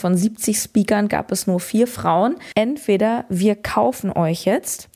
Von 0.00 0.16
70 0.16 0.58
Speakern 0.58 1.08
gab 1.08 1.30
es 1.30 1.46
nur 1.46 1.60
vier 1.60 1.86
Frauen. 1.86 2.36
Entweder 2.54 3.26
wir 3.28 3.54
kaufen 3.54 4.10
euch 4.10 4.46
jetzt 4.46 4.88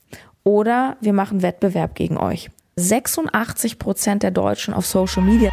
oder 0.44 0.96
wir 1.02 1.12
machen 1.12 1.42
Wettbewerb 1.42 1.94
gegen 1.94 2.16
euch. 2.16 2.50
86 2.76 3.78
Prozent 3.78 4.22
der 4.22 4.30
Deutschen 4.30 4.72
auf 4.72 4.86
Social 4.86 5.22
Media. 5.22 5.50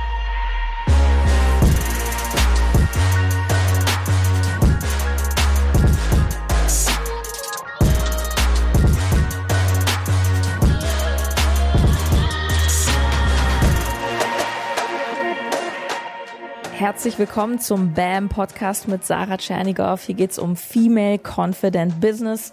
Herzlich 16.92 17.18
willkommen 17.18 17.58
zum 17.58 17.94
BAM 17.94 18.28
Podcast 18.28 18.90
mit 18.90 19.06
Sarah 19.06 19.38
Tschernigow. 19.38 20.04
Hier 20.04 20.14
geht's 20.14 20.38
um 20.38 20.58
Female 20.58 21.20
Confident 21.20 22.02
Business. 22.02 22.52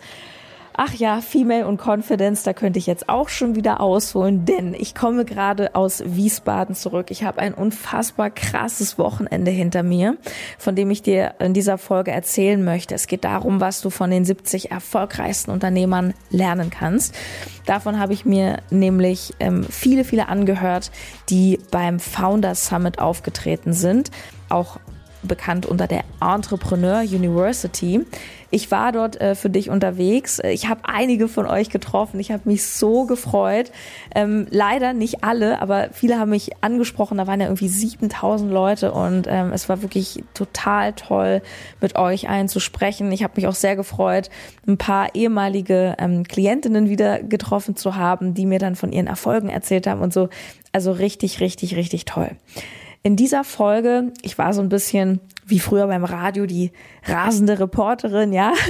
Ach 0.80 0.94
ja, 0.94 1.20
Female 1.20 1.66
und 1.66 1.80
Confidence, 1.84 2.44
da 2.44 2.52
könnte 2.52 2.78
ich 2.78 2.86
jetzt 2.86 3.08
auch 3.08 3.30
schon 3.30 3.56
wieder 3.56 3.80
ausholen, 3.80 4.44
denn 4.44 4.74
ich 4.74 4.94
komme 4.94 5.24
gerade 5.24 5.74
aus 5.74 6.04
Wiesbaden 6.06 6.76
zurück. 6.76 7.10
Ich 7.10 7.24
habe 7.24 7.40
ein 7.40 7.52
unfassbar 7.52 8.30
krasses 8.30 8.96
Wochenende 8.96 9.50
hinter 9.50 9.82
mir, 9.82 10.16
von 10.56 10.76
dem 10.76 10.92
ich 10.92 11.02
dir 11.02 11.34
in 11.40 11.52
dieser 11.52 11.78
Folge 11.78 12.12
erzählen 12.12 12.64
möchte. 12.64 12.94
Es 12.94 13.08
geht 13.08 13.24
darum, 13.24 13.60
was 13.60 13.80
du 13.80 13.90
von 13.90 14.12
den 14.12 14.24
70 14.24 14.70
erfolgreichsten 14.70 15.50
Unternehmern 15.50 16.14
lernen 16.30 16.70
kannst. 16.70 17.12
Davon 17.66 17.98
habe 17.98 18.12
ich 18.12 18.24
mir 18.24 18.58
nämlich 18.70 19.34
ähm, 19.40 19.64
viele, 19.68 20.04
viele 20.04 20.28
angehört, 20.28 20.92
die 21.28 21.58
beim 21.72 21.98
Founders 21.98 22.68
Summit 22.68 23.00
aufgetreten 23.00 23.72
sind. 23.72 24.12
Auch 24.48 24.78
bekannt 25.22 25.66
unter 25.66 25.86
der 25.86 26.04
Entrepreneur 26.20 27.00
University. 27.00 28.04
Ich 28.50 28.70
war 28.70 28.92
dort 28.92 29.20
äh, 29.20 29.34
für 29.34 29.50
dich 29.50 29.68
unterwegs. 29.68 30.40
Ich 30.42 30.68
habe 30.68 30.80
einige 30.84 31.28
von 31.28 31.46
euch 31.46 31.68
getroffen. 31.68 32.18
Ich 32.18 32.32
habe 32.32 32.42
mich 32.46 32.64
so 32.64 33.04
gefreut. 33.04 33.70
Ähm, 34.14 34.46
leider 34.50 34.94
nicht 34.94 35.22
alle, 35.22 35.60
aber 35.60 35.88
viele 35.92 36.18
haben 36.18 36.30
mich 36.30 36.50
angesprochen. 36.62 37.18
Da 37.18 37.26
waren 37.26 37.40
ja 37.40 37.46
irgendwie 37.46 37.68
7000 37.68 38.50
Leute 38.50 38.92
und 38.92 39.26
ähm, 39.28 39.52
es 39.52 39.68
war 39.68 39.82
wirklich 39.82 40.24
total 40.32 40.94
toll, 40.94 41.42
mit 41.80 41.96
euch 41.96 42.30
allen 42.30 42.48
zu 42.48 42.58
sprechen. 42.58 43.12
Ich 43.12 43.22
habe 43.22 43.34
mich 43.36 43.46
auch 43.46 43.54
sehr 43.54 43.76
gefreut, 43.76 44.30
ein 44.66 44.78
paar 44.78 45.14
ehemalige 45.14 45.94
ähm, 45.98 46.24
Klientinnen 46.24 46.88
wieder 46.88 47.22
getroffen 47.22 47.76
zu 47.76 47.96
haben, 47.96 48.32
die 48.32 48.46
mir 48.46 48.58
dann 48.58 48.76
von 48.76 48.92
ihren 48.92 49.08
Erfolgen 49.08 49.50
erzählt 49.50 49.86
haben 49.86 50.00
und 50.00 50.14
so. 50.14 50.30
Also 50.72 50.92
richtig, 50.92 51.40
richtig, 51.40 51.76
richtig 51.76 52.06
toll. 52.06 52.30
In 53.02 53.16
dieser 53.16 53.44
Folge, 53.44 54.12
ich 54.22 54.38
war 54.38 54.52
so 54.52 54.60
ein 54.60 54.68
bisschen 54.68 55.20
wie 55.46 55.60
früher 55.60 55.86
beim 55.86 56.04
Radio 56.04 56.46
die 56.46 56.72
rasende 57.04 57.58
Reporterin, 57.58 58.32
ja. 58.32 58.52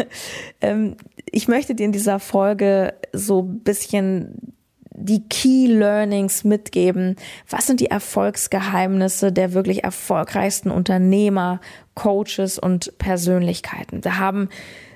Ähm, 0.60 0.96
ich 1.30 1.46
möchte 1.46 1.76
dir 1.76 1.84
in 1.84 1.92
dieser 1.92 2.18
Folge 2.18 2.94
so 3.12 3.42
ein 3.42 3.60
bisschen 3.60 4.54
die 4.92 5.28
Key 5.28 5.66
Learnings 5.66 6.42
mitgeben. 6.42 7.16
Was 7.48 7.66
sind 7.66 7.80
die 7.80 7.90
Erfolgsgeheimnisse 7.90 9.32
der 9.32 9.52
wirklich 9.52 9.84
erfolgreichsten 9.84 10.70
Unternehmer, 10.70 11.60
Coaches 11.94 12.58
und 12.58 12.98
Persönlichkeiten? 12.98 14.00
Da 14.00 14.18
haben 14.18 14.48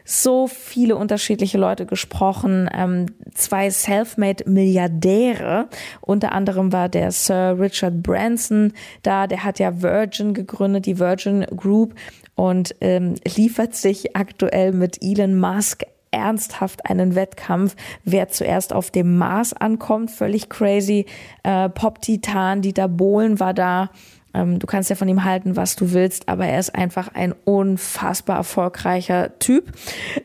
so 0.04 0.46
viele 0.46 0.96
unterschiedliche 0.96 1.58
Leute 1.58 1.86
gesprochen, 1.86 2.68
ähm, 2.72 3.06
zwei 3.34 3.70
Selfmade-Milliardäre. 3.70 5.68
Unter 6.00 6.32
anderem 6.32 6.72
war 6.72 6.88
der 6.88 7.12
Sir 7.12 7.56
Richard 7.58 8.02
Branson 8.02 8.72
da, 9.02 9.26
der 9.26 9.44
hat 9.44 9.58
ja 9.58 9.82
Virgin 9.82 10.34
gegründet, 10.34 10.86
die 10.86 10.98
Virgin 10.98 11.46
Group 11.56 11.94
und 12.34 12.74
ähm, 12.80 13.14
liefert 13.36 13.74
sich 13.74 14.16
aktuell 14.16 14.72
mit 14.72 14.98
Elon 15.02 15.38
Musk 15.38 15.84
ernsthaft 16.12 16.86
einen 16.86 17.14
Wettkampf, 17.14 17.74
wer 18.04 18.28
zuerst 18.28 18.72
auf 18.72 18.90
dem 18.90 19.16
Mars 19.16 19.52
ankommt. 19.54 20.10
Völlig 20.10 20.48
crazy. 20.48 21.06
Äh, 21.42 21.68
Pop-Titan, 21.70 22.62
Dieter 22.62 22.88
Bohlen 22.88 23.40
war 23.40 23.54
da. 23.54 23.90
Ähm, 24.34 24.58
du 24.58 24.66
kannst 24.66 24.90
ja 24.90 24.96
von 24.96 25.08
ihm 25.08 25.24
halten, 25.24 25.56
was 25.56 25.76
du 25.76 25.92
willst, 25.92 26.28
aber 26.28 26.46
er 26.46 26.58
ist 26.58 26.74
einfach 26.74 27.08
ein 27.14 27.34
unfassbar 27.44 28.36
erfolgreicher 28.36 29.38
Typ. 29.38 29.72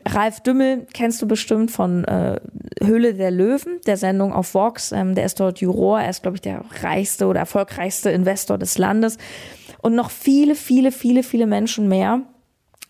Ralf 0.06 0.40
Dümmel 0.40 0.86
kennst 0.92 1.20
du 1.22 1.28
bestimmt 1.28 1.70
von 1.70 2.04
äh, 2.04 2.40
Höhle 2.82 3.14
der 3.14 3.30
Löwen, 3.30 3.80
der 3.86 3.96
Sendung 3.96 4.32
auf 4.32 4.54
Vox. 4.54 4.92
Ähm, 4.92 5.14
der 5.14 5.24
ist 5.24 5.40
dort 5.40 5.60
Juror. 5.60 6.00
Er 6.00 6.10
ist, 6.10 6.22
glaube 6.22 6.36
ich, 6.36 6.42
der 6.42 6.64
reichste 6.82 7.26
oder 7.26 7.40
erfolgreichste 7.40 8.10
Investor 8.10 8.58
des 8.58 8.78
Landes. 8.78 9.18
Und 9.80 9.94
noch 9.94 10.10
viele, 10.10 10.54
viele, 10.54 10.92
viele, 10.92 11.22
viele 11.22 11.46
Menschen 11.46 11.88
mehr. 11.88 12.22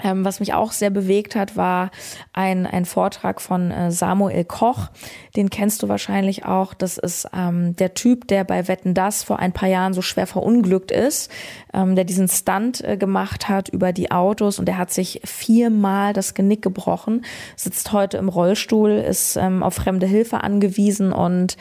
Ähm, 0.02 0.24
was 0.24 0.40
mich 0.40 0.54
auch 0.54 0.72
sehr 0.72 0.90
bewegt 0.90 1.34
hat, 1.34 1.56
war 1.56 1.90
ein, 2.32 2.66
ein 2.66 2.84
Vortrag 2.84 3.40
von 3.40 3.70
äh, 3.70 3.90
Samuel 3.90 4.44
Koch. 4.44 4.88
Den 5.36 5.50
kennst 5.50 5.82
du 5.82 5.88
wahrscheinlich 5.88 6.44
auch. 6.44 6.72
Das 6.74 6.98
ist 6.98 7.28
ähm, 7.34 7.74
der 7.76 7.94
Typ, 7.94 8.28
der 8.28 8.44
bei 8.44 8.68
Wetten 8.68 8.94
Das 8.94 9.24
vor 9.24 9.38
ein 9.38 9.52
paar 9.52 9.68
Jahren 9.68 9.94
so 9.94 10.02
schwer 10.02 10.26
verunglückt 10.26 10.92
ist, 10.92 11.30
ähm, 11.74 11.96
der 11.96 12.04
diesen 12.04 12.28
Stunt 12.28 12.82
äh, 12.84 12.96
gemacht 12.96 13.48
hat 13.48 13.68
über 13.68 13.92
die 13.92 14.10
Autos 14.10 14.58
und 14.58 14.66
der 14.66 14.78
hat 14.78 14.92
sich 14.92 15.20
viermal 15.24 16.12
das 16.12 16.34
Genick 16.34 16.62
gebrochen, 16.62 17.24
sitzt 17.56 17.92
heute 17.92 18.18
im 18.18 18.28
Rollstuhl, 18.28 18.90
ist 18.90 19.36
ähm, 19.36 19.62
auf 19.62 19.74
fremde 19.74 20.06
Hilfe 20.06 20.42
angewiesen 20.42 21.12
und 21.12 21.56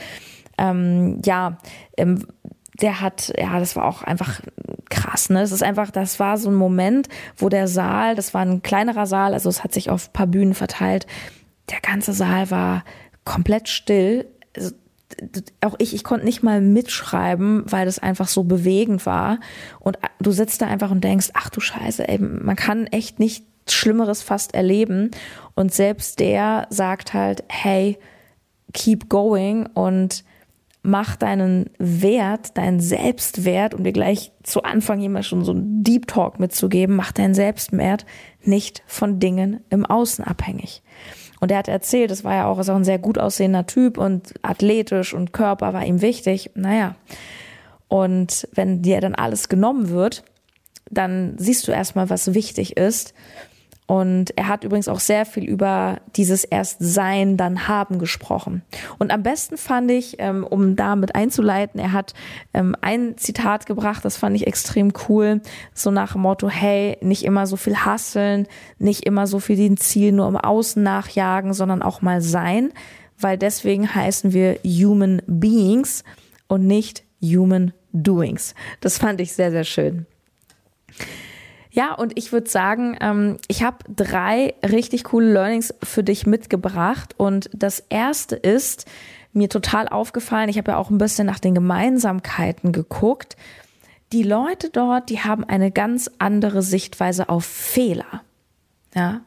ähm, 0.59 1.21
ja, 1.23 1.57
der 2.81 3.01
hat, 3.01 3.33
ja, 3.37 3.59
das 3.59 3.75
war 3.75 3.85
auch 3.85 4.03
einfach 4.03 4.41
krass, 4.89 5.29
ne? 5.29 5.41
Es 5.41 5.51
ist 5.51 5.63
einfach, 5.63 5.91
das 5.91 6.19
war 6.19 6.37
so 6.37 6.49
ein 6.49 6.55
Moment, 6.55 7.09
wo 7.35 7.49
der 7.49 7.67
Saal, 7.67 8.15
das 8.15 8.33
war 8.33 8.41
ein 8.41 8.61
kleinerer 8.61 9.05
Saal, 9.05 9.33
also 9.33 9.49
es 9.49 9.63
hat 9.63 9.73
sich 9.73 9.89
auf 9.89 10.13
paar 10.13 10.27
Bühnen 10.27 10.53
verteilt. 10.53 11.07
Der 11.69 11.81
ganze 11.81 12.13
Saal 12.13 12.51
war 12.51 12.83
komplett 13.25 13.67
still. 13.67 14.27
Also, 14.55 14.71
auch 15.61 15.75
ich, 15.79 15.93
ich 15.93 16.03
konnte 16.03 16.25
nicht 16.25 16.43
mal 16.43 16.61
mitschreiben, 16.61 17.63
weil 17.65 17.85
das 17.85 17.99
einfach 17.99 18.27
so 18.27 18.43
bewegend 18.43 19.05
war. 19.05 19.39
Und 19.79 19.97
du 20.19 20.31
sitzt 20.31 20.61
da 20.61 20.67
einfach 20.67 20.91
und 20.91 21.03
denkst, 21.03 21.31
ach 21.33 21.49
du 21.49 21.59
Scheiße, 21.59 22.07
ey, 22.07 22.19
man 22.19 22.55
kann 22.55 22.87
echt 22.87 23.19
nicht 23.19 23.45
Schlimmeres 23.67 24.21
fast 24.21 24.53
erleben. 24.53 25.11
Und 25.55 25.73
selbst 25.73 26.19
der 26.19 26.67
sagt 26.69 27.13
halt, 27.13 27.43
hey, 27.49 27.97
keep 28.73 29.09
going 29.09 29.65
und 29.65 30.23
mach 30.87 31.17
deinen 31.17 31.69
Wert, 31.77 32.57
deinen 32.57 32.79
Selbstwert, 32.79 33.73
um 33.73 33.83
dir 33.83 33.91
gleich 33.91 34.31
zu 34.43 34.63
Anfang 34.63 35.01
immer 35.01 35.21
schon 35.21 35.43
so 35.43 35.51
einen 35.51 35.83
Deep 35.83 36.07
Talk 36.07 36.39
mitzugeben, 36.39 36.95
mach 36.95 37.11
deinen 37.11 37.33
Selbstwert 37.33 38.05
nicht 38.41 38.83
von 38.87 39.19
Dingen 39.19 39.59
im 39.69 39.85
Außen 39.85 40.23
abhängig. 40.23 40.81
Und 41.41 41.51
er 41.51 41.57
hat 41.57 41.67
erzählt, 41.67 42.09
es 42.09 42.23
war 42.23 42.35
ja 42.35 42.45
auch, 42.47 42.57
ist 42.57 42.69
auch 42.69 42.75
ein 42.75 42.85
sehr 42.85 42.99
gut 42.99 43.17
aussehender 43.17 43.67
Typ 43.67 43.97
und 43.97 44.33
athletisch 44.41 45.13
und 45.13 45.33
Körper 45.33 45.73
war 45.73 45.85
ihm 45.85 46.01
wichtig. 46.01 46.51
Naja. 46.55 46.95
Und 47.89 48.47
wenn 48.53 48.81
dir 48.81 49.01
dann 49.01 49.13
alles 49.13 49.49
genommen 49.49 49.89
wird, 49.89 50.23
dann 50.89 51.35
siehst 51.37 51.67
du 51.67 51.73
erstmal, 51.73 52.09
was 52.09 52.33
wichtig 52.33 52.77
ist 52.77 53.13
und 53.87 54.37
er 54.37 54.49
hat 54.49 54.65
übrigens 54.65 54.89
auch 54.89 54.99
sehr 54.99 55.25
viel 55.25 55.45
über 55.45 56.01
dieses 56.17 56.43
erst 56.43 56.77
Sein, 56.79 57.37
dann 57.37 57.69
Haben 57.69 57.99
gesprochen. 57.99 58.61
Und 58.99 59.11
am 59.11 59.23
besten 59.23 59.55
fand 59.55 59.89
ich, 59.89 60.17
ähm, 60.19 60.45
um 60.45 60.75
damit 60.75 61.15
einzuleiten, 61.15 61.79
er 61.79 61.93
hat 61.93 62.13
ähm, 62.53 62.75
ein 62.81 63.17
Zitat 63.17 63.65
gebracht, 63.65 64.03
das 64.03 64.17
fand 64.17 64.35
ich 64.35 64.45
extrem 64.45 64.91
cool, 65.07 65.41
so 65.73 65.89
nach 65.89 66.11
dem 66.11 66.21
Motto, 66.21 66.49
hey, 66.49 66.97
nicht 66.99 67.23
immer 67.23 67.47
so 67.47 67.55
viel 67.55 67.77
hasseln, 67.77 68.47
nicht 68.77 69.05
immer 69.05 69.25
so 69.25 69.39
viel 69.39 69.55
den 69.55 69.77
Ziel 69.77 70.11
nur 70.11 70.27
im 70.27 70.37
Außen 70.37 70.83
nachjagen, 70.83 71.53
sondern 71.53 71.81
auch 71.81 72.01
mal 72.01 72.21
sein, 72.21 72.73
weil 73.17 73.37
deswegen 73.37 73.95
heißen 73.95 74.33
wir 74.33 74.59
Human 74.65 75.21
Beings 75.27 76.03
und 76.49 76.67
nicht 76.67 77.03
Human 77.21 77.71
Doings. 77.93 78.53
Das 78.81 78.97
fand 78.97 79.21
ich 79.21 79.31
sehr, 79.31 79.51
sehr 79.51 79.63
schön. 79.63 80.05
Ja, 81.71 81.93
und 81.93 82.17
ich 82.17 82.31
würde 82.31 82.49
sagen, 82.49 82.97
ähm, 83.01 83.37
ich 83.47 83.63
habe 83.63 83.77
drei 83.93 84.55
richtig 84.63 85.03
coole 85.05 85.31
Learnings 85.31 85.73
für 85.83 86.03
dich 86.03 86.25
mitgebracht. 86.25 87.13
Und 87.17 87.49
das 87.53 87.83
erste 87.89 88.35
ist 88.35 88.85
mir 89.33 89.49
total 89.49 89.87
aufgefallen, 89.87 90.49
ich 90.49 90.57
habe 90.57 90.71
ja 90.71 90.77
auch 90.77 90.89
ein 90.89 90.97
bisschen 90.97 91.27
nach 91.27 91.39
den 91.39 91.53
Gemeinsamkeiten 91.53 92.71
geguckt. 92.71 93.37
Die 94.13 94.23
Leute 94.23 94.69
dort, 94.69 95.09
die 95.09 95.19
haben 95.19 95.43
eine 95.43 95.71
ganz 95.71 96.09
andere 96.17 96.61
Sichtweise 96.61 97.29
auf 97.29 97.45
Fehler. 97.45 98.21
Ja. 98.95 99.21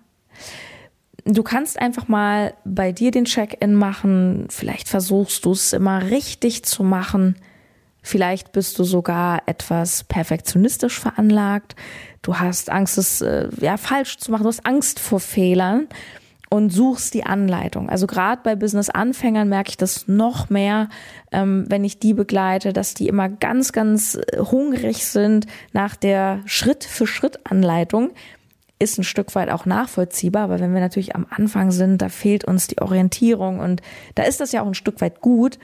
Du 1.27 1.43
kannst 1.43 1.79
einfach 1.79 2.09
mal 2.09 2.55
bei 2.65 2.93
dir 2.93 3.11
den 3.11 3.27
Check-in 3.27 3.75
machen. 3.75 4.47
Vielleicht 4.49 4.89
versuchst 4.89 5.45
du 5.45 5.53
es 5.53 5.73
immer 5.75 6.11
richtig 6.11 6.65
zu 6.65 6.83
machen. 6.83 7.37
Vielleicht 8.11 8.51
bist 8.51 8.77
du 8.77 8.83
sogar 8.83 9.43
etwas 9.47 10.03
perfektionistisch 10.03 10.99
veranlagt. 10.99 11.77
Du 12.23 12.41
hast 12.41 12.69
Angst, 12.69 12.99
es 12.99 13.21
äh, 13.21 13.49
ja 13.61 13.77
falsch 13.77 14.19
zu 14.19 14.33
machen. 14.33 14.43
Du 14.43 14.49
hast 14.49 14.67
Angst 14.67 14.99
vor 14.99 15.21
Fehlern 15.21 15.87
und 16.49 16.71
suchst 16.71 17.15
die 17.15 17.23
Anleitung. 17.23 17.89
Also 17.89 18.09
gerade 18.09 18.43
bei 18.43 18.57
Business-Anfängern 18.57 19.49
merke 19.49 19.71
ich 19.71 19.77
das 19.77 20.09
noch 20.09 20.51
mehr, 20.51 20.89
ähm, 21.31 21.67
wenn 21.69 21.85
ich 21.85 22.01
die 22.01 22.13
begleite, 22.13 22.73
dass 22.73 22.95
die 22.95 23.07
immer 23.07 23.29
ganz, 23.29 23.71
ganz 23.71 24.17
äh, 24.17 24.39
hungrig 24.39 25.07
sind 25.07 25.47
nach 25.73 25.95
der 25.95 26.41
Schritt-für-Schritt-Anleitung. 26.47 28.11
ist 28.81 28.99
ein 28.99 29.05
Stück 29.05 29.37
weit 29.37 29.51
auch 29.51 29.67
nachvollziehbar, 29.67 30.43
aber 30.43 30.59
wenn 30.59 30.75
wir 30.75 30.81
natürlich 30.81 31.15
am 31.15 31.29
Anfang 31.31 31.71
sind, 31.71 32.03
da 32.03 32.09
fehlt 32.09 32.45
uns 32.45 32.67
die 32.67 32.81
Orientierung 32.81 33.61
und 33.61 33.83
da 34.17 34.25
ist 34.25 34.41
das 34.41 34.51
ja 34.51 34.63
auch 34.63 34.67
ein 34.67 34.75
Stück 34.75 35.01
weit 35.01 35.21
gut. 35.21 35.61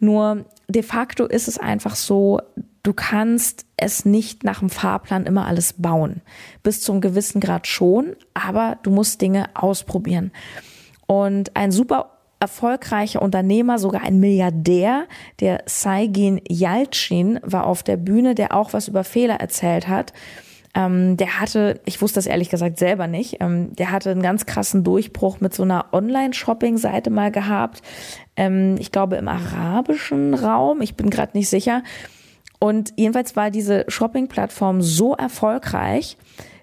Nur 0.00 0.46
de 0.68 0.82
facto 0.82 1.26
ist 1.26 1.46
es 1.46 1.58
einfach 1.58 1.94
so, 1.94 2.40
du 2.82 2.92
kannst 2.92 3.66
es 3.76 4.04
nicht 4.04 4.44
nach 4.44 4.60
dem 4.60 4.70
Fahrplan 4.70 5.26
immer 5.26 5.46
alles 5.46 5.74
bauen. 5.74 6.22
Bis 6.62 6.80
zum 6.80 7.00
gewissen 7.00 7.40
Grad 7.40 7.66
schon, 7.66 8.16
aber 8.34 8.78
du 8.82 8.90
musst 8.90 9.20
Dinge 9.20 9.50
ausprobieren. 9.54 10.32
Und 11.06 11.56
ein 11.56 11.70
super 11.70 12.16
erfolgreicher 12.40 13.20
Unternehmer, 13.20 13.78
sogar 13.78 14.02
ein 14.02 14.18
Milliardär, 14.18 15.06
der 15.40 15.62
Saigin 15.66 16.40
Yalcin, 16.48 17.38
war 17.42 17.66
auf 17.66 17.82
der 17.82 17.98
Bühne, 17.98 18.34
der 18.34 18.56
auch 18.56 18.72
was 18.72 18.88
über 18.88 19.04
Fehler 19.04 19.34
erzählt 19.34 19.88
hat. 19.88 20.14
Ähm, 20.74 21.16
der 21.16 21.40
hatte, 21.40 21.80
ich 21.84 22.00
wusste 22.00 22.18
das 22.18 22.26
ehrlich 22.26 22.48
gesagt 22.48 22.78
selber 22.78 23.08
nicht, 23.08 23.38
ähm, 23.40 23.74
der 23.74 23.90
hatte 23.90 24.10
einen 24.10 24.22
ganz 24.22 24.46
krassen 24.46 24.84
Durchbruch 24.84 25.40
mit 25.40 25.52
so 25.52 25.64
einer 25.64 25.86
Online-Shopping-Seite 25.92 27.10
mal 27.10 27.32
gehabt. 27.32 27.82
Ähm, 28.36 28.76
ich 28.78 28.92
glaube 28.92 29.16
im 29.16 29.26
arabischen 29.26 30.34
Raum, 30.34 30.80
ich 30.80 30.94
bin 30.94 31.10
gerade 31.10 31.36
nicht 31.36 31.48
sicher. 31.48 31.82
Und 32.60 32.92
jedenfalls 32.96 33.34
war 33.34 33.50
diese 33.50 33.84
Shopping-Plattform 33.88 34.80
so 34.80 35.16
erfolgreich, 35.16 36.16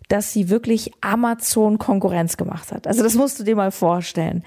dass 0.07 0.31
sie 0.31 0.49
wirklich 0.49 0.91
Amazon 1.01 1.77
Konkurrenz 1.77 2.37
gemacht 2.37 2.71
hat. 2.71 2.87
Also 2.87 3.03
das 3.03 3.15
musst 3.15 3.39
du 3.39 3.43
dir 3.43 3.57
mal 3.57 3.71
vorstellen 3.71 4.43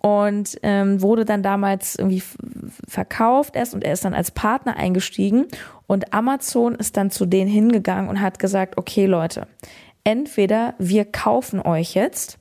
und 0.00 0.58
ähm, 0.62 1.02
wurde 1.02 1.24
dann 1.24 1.42
damals 1.42 1.96
irgendwie 1.96 2.22
verkauft 2.86 3.56
erst 3.56 3.74
und 3.74 3.84
er 3.84 3.92
ist 3.92 4.04
dann 4.04 4.14
als 4.14 4.30
Partner 4.30 4.76
eingestiegen 4.76 5.46
und 5.86 6.12
Amazon 6.12 6.74
ist 6.74 6.96
dann 6.96 7.10
zu 7.10 7.26
denen 7.26 7.50
hingegangen 7.50 8.08
und 8.08 8.20
hat 8.20 8.38
gesagt, 8.38 8.78
okay 8.78 9.06
Leute, 9.06 9.46
entweder 10.04 10.74
wir 10.78 11.04
kaufen 11.04 11.60
euch 11.60 11.94
jetzt 11.94 12.38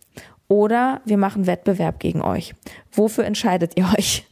oder 0.47 1.01
wir 1.05 1.17
machen 1.17 1.47
Wettbewerb 1.47 1.99
gegen 1.99 2.21
euch. 2.21 2.55
Wofür 2.91 3.25
entscheidet 3.25 3.73
ihr 3.75 3.85
euch? 3.97 4.27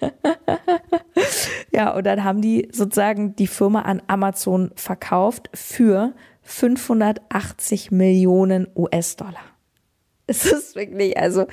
ja, 1.72 1.94
und 1.94 2.06
dann 2.06 2.24
haben 2.24 2.42
die 2.42 2.70
sozusagen 2.72 3.36
die 3.36 3.48
Firma 3.48 3.82
an 3.82 4.02
Amazon 4.08 4.72
verkauft 4.76 5.50
für 5.54 6.14
580 6.44 7.92
Millionen 7.92 8.68
US-Dollar. 8.76 9.55
Es 10.28 10.46
ist 10.46 10.76
wirklich, 10.76 11.16
also, 11.20 11.46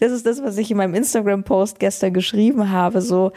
das 0.00 0.10
ist 0.10 0.26
das, 0.26 0.42
was 0.42 0.58
ich 0.58 0.70
in 0.70 0.76
meinem 0.76 0.94
Instagram-Post 0.94 1.78
gestern 1.78 2.12
geschrieben 2.12 2.72
habe. 2.72 3.00
So, 3.00 3.30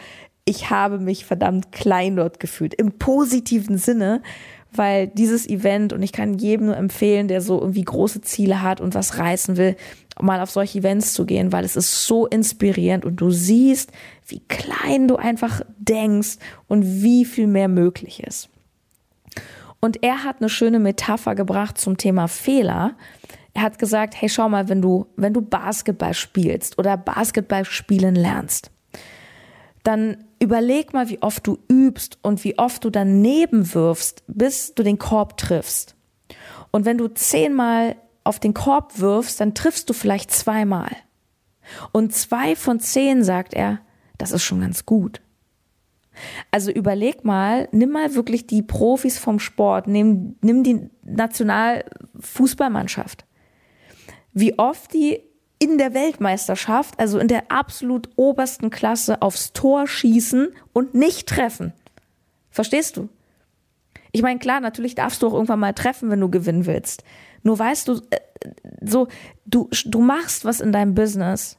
ich 0.44 0.70
habe 0.70 0.98
mich 0.98 1.24
verdammt 1.24 1.70
klein 1.70 2.16
dort 2.16 2.40
gefühlt. 2.40 2.74
Im 2.74 2.98
positiven 2.98 3.78
Sinne, 3.78 4.20
weil 4.72 5.06
dieses 5.06 5.48
Event, 5.48 5.92
und 5.92 6.02
ich 6.02 6.12
kann 6.12 6.34
jedem 6.34 6.66
nur 6.66 6.76
empfehlen, 6.76 7.28
der 7.28 7.40
so 7.40 7.60
irgendwie 7.60 7.82
große 7.82 8.20
Ziele 8.22 8.62
hat 8.62 8.80
und 8.80 8.94
was 8.94 9.18
reißen 9.18 9.56
will, 9.56 9.76
mal 10.20 10.40
auf 10.40 10.50
solche 10.50 10.78
Events 10.78 11.12
zu 11.12 11.24
gehen, 11.24 11.52
weil 11.52 11.64
es 11.64 11.76
ist 11.76 12.06
so 12.06 12.26
inspirierend 12.26 13.04
und 13.04 13.16
du 13.16 13.30
siehst, 13.30 13.90
wie 14.26 14.40
klein 14.48 15.08
du 15.08 15.16
einfach 15.16 15.62
denkst 15.78 16.38
und 16.68 17.02
wie 17.02 17.24
viel 17.24 17.46
mehr 17.46 17.68
möglich 17.68 18.22
ist. 18.22 18.48
Und 19.80 20.02
er 20.02 20.24
hat 20.24 20.36
eine 20.40 20.50
schöne 20.50 20.78
Metapher 20.78 21.34
gebracht 21.34 21.78
zum 21.78 21.96
Thema 21.96 22.28
Fehler, 22.28 22.96
er 23.54 23.62
hat 23.62 23.78
gesagt, 23.78 24.20
hey, 24.20 24.28
schau 24.28 24.48
mal, 24.48 24.68
wenn 24.68 24.82
du, 24.82 25.06
wenn 25.16 25.34
du 25.34 25.40
Basketball 25.40 26.14
spielst 26.14 26.78
oder 26.78 26.96
Basketball 26.96 27.64
spielen 27.64 28.14
lernst, 28.14 28.70
dann 29.82 30.24
überleg 30.38 30.92
mal, 30.92 31.08
wie 31.08 31.20
oft 31.22 31.44
du 31.46 31.58
übst 31.68 32.18
und 32.22 32.44
wie 32.44 32.58
oft 32.58 32.84
du 32.84 32.90
daneben 32.90 33.72
wirfst, 33.74 34.22
bis 34.26 34.74
du 34.74 34.82
den 34.82 34.98
Korb 34.98 35.38
triffst. 35.38 35.96
Und 36.70 36.84
wenn 36.84 36.98
du 36.98 37.08
zehnmal 37.08 37.96
auf 38.22 38.38
den 38.38 38.52
Korb 38.54 38.98
wirfst, 38.98 39.40
dann 39.40 39.54
triffst 39.54 39.90
du 39.90 39.94
vielleicht 39.94 40.30
zweimal. 40.30 40.90
Und 41.92 42.14
zwei 42.14 42.56
von 42.56 42.80
zehn, 42.80 43.22
sagt 43.24 43.54
er, 43.54 43.80
das 44.18 44.32
ist 44.32 44.42
schon 44.42 44.60
ganz 44.60 44.84
gut. 44.86 45.20
Also 46.50 46.70
überleg 46.70 47.24
mal, 47.24 47.68
nimm 47.72 47.90
mal 47.90 48.14
wirklich 48.14 48.46
die 48.46 48.62
Profis 48.62 49.18
vom 49.18 49.38
Sport, 49.38 49.86
nimm, 49.86 50.36
nimm 50.42 50.62
die 50.62 50.90
Nationalfußballmannschaft 51.02 53.24
wie 54.32 54.58
oft 54.58 54.92
die 54.92 55.20
in 55.58 55.76
der 55.76 55.92
Weltmeisterschaft, 55.92 56.98
also 56.98 57.18
in 57.18 57.28
der 57.28 57.50
absolut 57.50 58.08
obersten 58.16 58.70
Klasse, 58.70 59.20
aufs 59.20 59.52
Tor 59.52 59.86
schießen 59.86 60.48
und 60.72 60.94
nicht 60.94 61.28
treffen. 61.28 61.74
Verstehst 62.50 62.96
du? 62.96 63.08
Ich 64.12 64.22
meine, 64.22 64.38
klar, 64.38 64.60
natürlich 64.60 64.94
darfst 64.94 65.22
du 65.22 65.28
auch 65.28 65.34
irgendwann 65.34 65.60
mal 65.60 65.74
treffen, 65.74 66.10
wenn 66.10 66.20
du 66.20 66.30
gewinnen 66.30 66.66
willst. 66.66 67.04
Nur 67.42 67.58
weißt 67.58 67.88
du, 67.88 68.00
äh, 68.10 68.20
so, 68.80 69.08
du, 69.44 69.68
du 69.84 70.00
machst 70.00 70.44
was 70.44 70.60
in 70.60 70.72
deinem 70.72 70.94
Business 70.94 71.58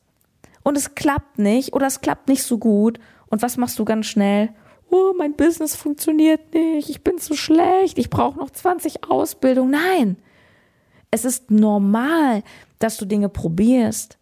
und 0.64 0.78
es 0.78 0.96
klappt 0.96 1.40
nicht 1.40 1.74
oder 1.74 1.88
es 1.88 2.02
klappt 2.02 2.28
nicht 2.28 2.44
so 2.44 2.58
gut. 2.58 3.00
Und 3.28 3.42
was 3.42 3.56
machst 3.56 3.80
du 3.80 3.86
ganz 3.86 4.08
schnell? 4.08 4.50
Oh, 4.90 5.14
mein 5.18 5.34
Business 5.34 5.76
funktioniert 5.76 6.54
nicht, 6.54 6.90
ich 6.90 7.02
bin 7.02 7.18
zu 7.18 7.36
schlecht, 7.36 7.98
ich 7.98 8.10
brauche 8.10 8.38
noch 8.38 8.50
20 8.50 9.10
Ausbildungen. 9.10 9.72
Nein, 9.72 10.18
es 11.12 11.26
ist 11.26 11.52
normal, 11.52 12.44
dass 12.80 12.98
du 12.98 13.06
Dinge 13.06 13.30
probierst 13.30 14.18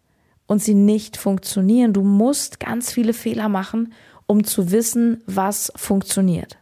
und 0.46 0.62
sie 0.62 0.74
nicht 0.74 1.16
funktionieren. 1.16 1.92
Du 1.92 2.02
musst 2.02 2.60
ganz 2.60 2.92
viele 2.92 3.12
Fehler 3.12 3.48
machen, 3.48 3.92
um 4.26 4.44
zu 4.44 4.72
wissen, 4.72 5.22
was 5.26 5.72
funktioniert. 5.76 6.58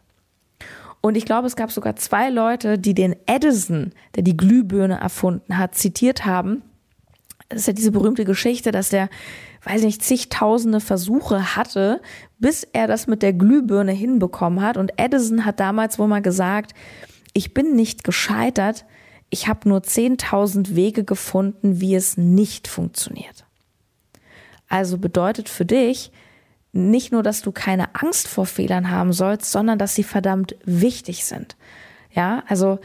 Und 1.01 1.15
ich 1.15 1.25
glaube, 1.25 1.47
es 1.47 1.55
gab 1.55 1.71
sogar 1.71 1.95
zwei 1.95 2.29
Leute, 2.29 2.77
die 2.77 2.93
den 2.93 3.15
Edison, 3.25 3.91
der 4.15 4.23
die 4.23 4.37
Glühbirne 4.37 4.99
erfunden 4.99 5.57
hat, 5.57 5.75
zitiert 5.75 6.25
haben. 6.25 6.61
Das 7.47 7.61
ist 7.61 7.67
ja 7.67 7.73
diese 7.73 7.91
berühmte 7.91 8.25
Geschichte, 8.25 8.71
dass 8.71 8.89
der, 8.89 9.09
weiß 9.63 9.83
nicht, 9.83 10.03
zigtausende 10.03 10.81
Versuche 10.81 11.55
hatte, 11.55 12.01
bis 12.37 12.63
er 12.63 12.85
das 12.85 13.07
mit 13.07 13.23
der 13.23 13.33
Glühbirne 13.33 13.93
hinbekommen 13.93 14.61
hat. 14.61 14.77
Und 14.77 14.91
Edison 14.97 15.45
hat 15.45 15.59
damals 15.59 15.97
wohl 15.97 16.07
mal 16.07 16.21
gesagt, 16.21 16.73
ich 17.33 17.53
bin 17.53 17.75
nicht 17.75 18.03
gescheitert, 18.03 18.85
ich 19.29 19.47
habe 19.47 19.69
nur 19.69 19.79
10.000 19.79 20.75
Wege 20.75 21.03
gefunden, 21.03 21.79
wie 21.79 21.95
es 21.95 22.17
nicht 22.17 22.67
funktioniert. 22.67 23.45
Also 24.67 24.97
bedeutet 24.97 25.49
für 25.49 25.65
dich 25.65 26.11
nicht 26.71 27.11
nur, 27.11 27.23
dass 27.23 27.41
du 27.41 27.51
keine 27.51 27.95
Angst 27.95 28.27
vor 28.27 28.45
Fehlern 28.45 28.91
haben 28.91 29.13
sollst, 29.13 29.51
sondern 29.51 29.79
dass 29.79 29.95
sie 29.95 30.03
verdammt 30.03 30.55
wichtig 30.65 31.25
sind. 31.25 31.55
Ja, 32.11 32.43
also 32.47 32.79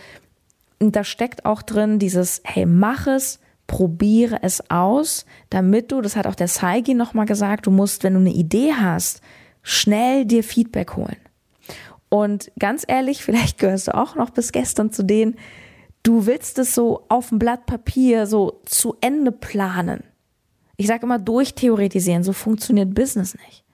da 0.79 1.05
steckt 1.05 1.45
auch 1.45 1.63
drin 1.63 1.99
dieses, 1.99 2.41
hey, 2.45 2.67
mach 2.67 3.07
es, 3.07 3.41
probiere 3.67 4.43
es 4.43 4.71
aus, 4.71 5.25
damit 5.51 5.93
du, 5.93 6.01
das 6.01 6.17
hat 6.17 6.27
auch 6.27 6.35
der 6.35 6.49
Saigi 6.49 6.95
nochmal 6.95 7.27
gesagt, 7.27 7.67
du 7.67 7.71
musst, 7.71 8.05
wenn 8.05 8.15
du 8.15 8.21
eine 8.21 8.33
Idee 8.33 8.73
hast, 8.75 9.21
schnell 9.63 10.25
dir 10.25 10.45
Feedback 10.45 10.97
holen. 10.97 11.17
Und 12.09 12.51
ganz 12.59 12.85
ehrlich, 12.87 13.23
vielleicht 13.25 13.59
gehörst 13.59 13.89
du 13.89 13.95
auch 13.95 14.15
noch 14.15 14.31
bis 14.31 14.53
gestern 14.53 14.93
zu 14.93 15.03
denen, 15.03 15.37
Du 16.05 16.27
willst 16.27 16.59
es 16.59 16.75
so 16.75 17.07
auf 17.09 17.31
dem 17.31 17.39
Blatt 17.39 17.65
Papier 17.65 18.27
so 18.27 18.61
zu 18.67 18.95
Ende 19.01 19.33
planen. 19.33 20.05
Ich 20.77 20.87
sage 20.87 21.05
immer 21.05 21.19
durchtheoretisieren, 21.19 22.23
so 22.23 22.35
funktioniert 22.35 22.95
Business 22.95 23.35
nicht. 23.35 23.65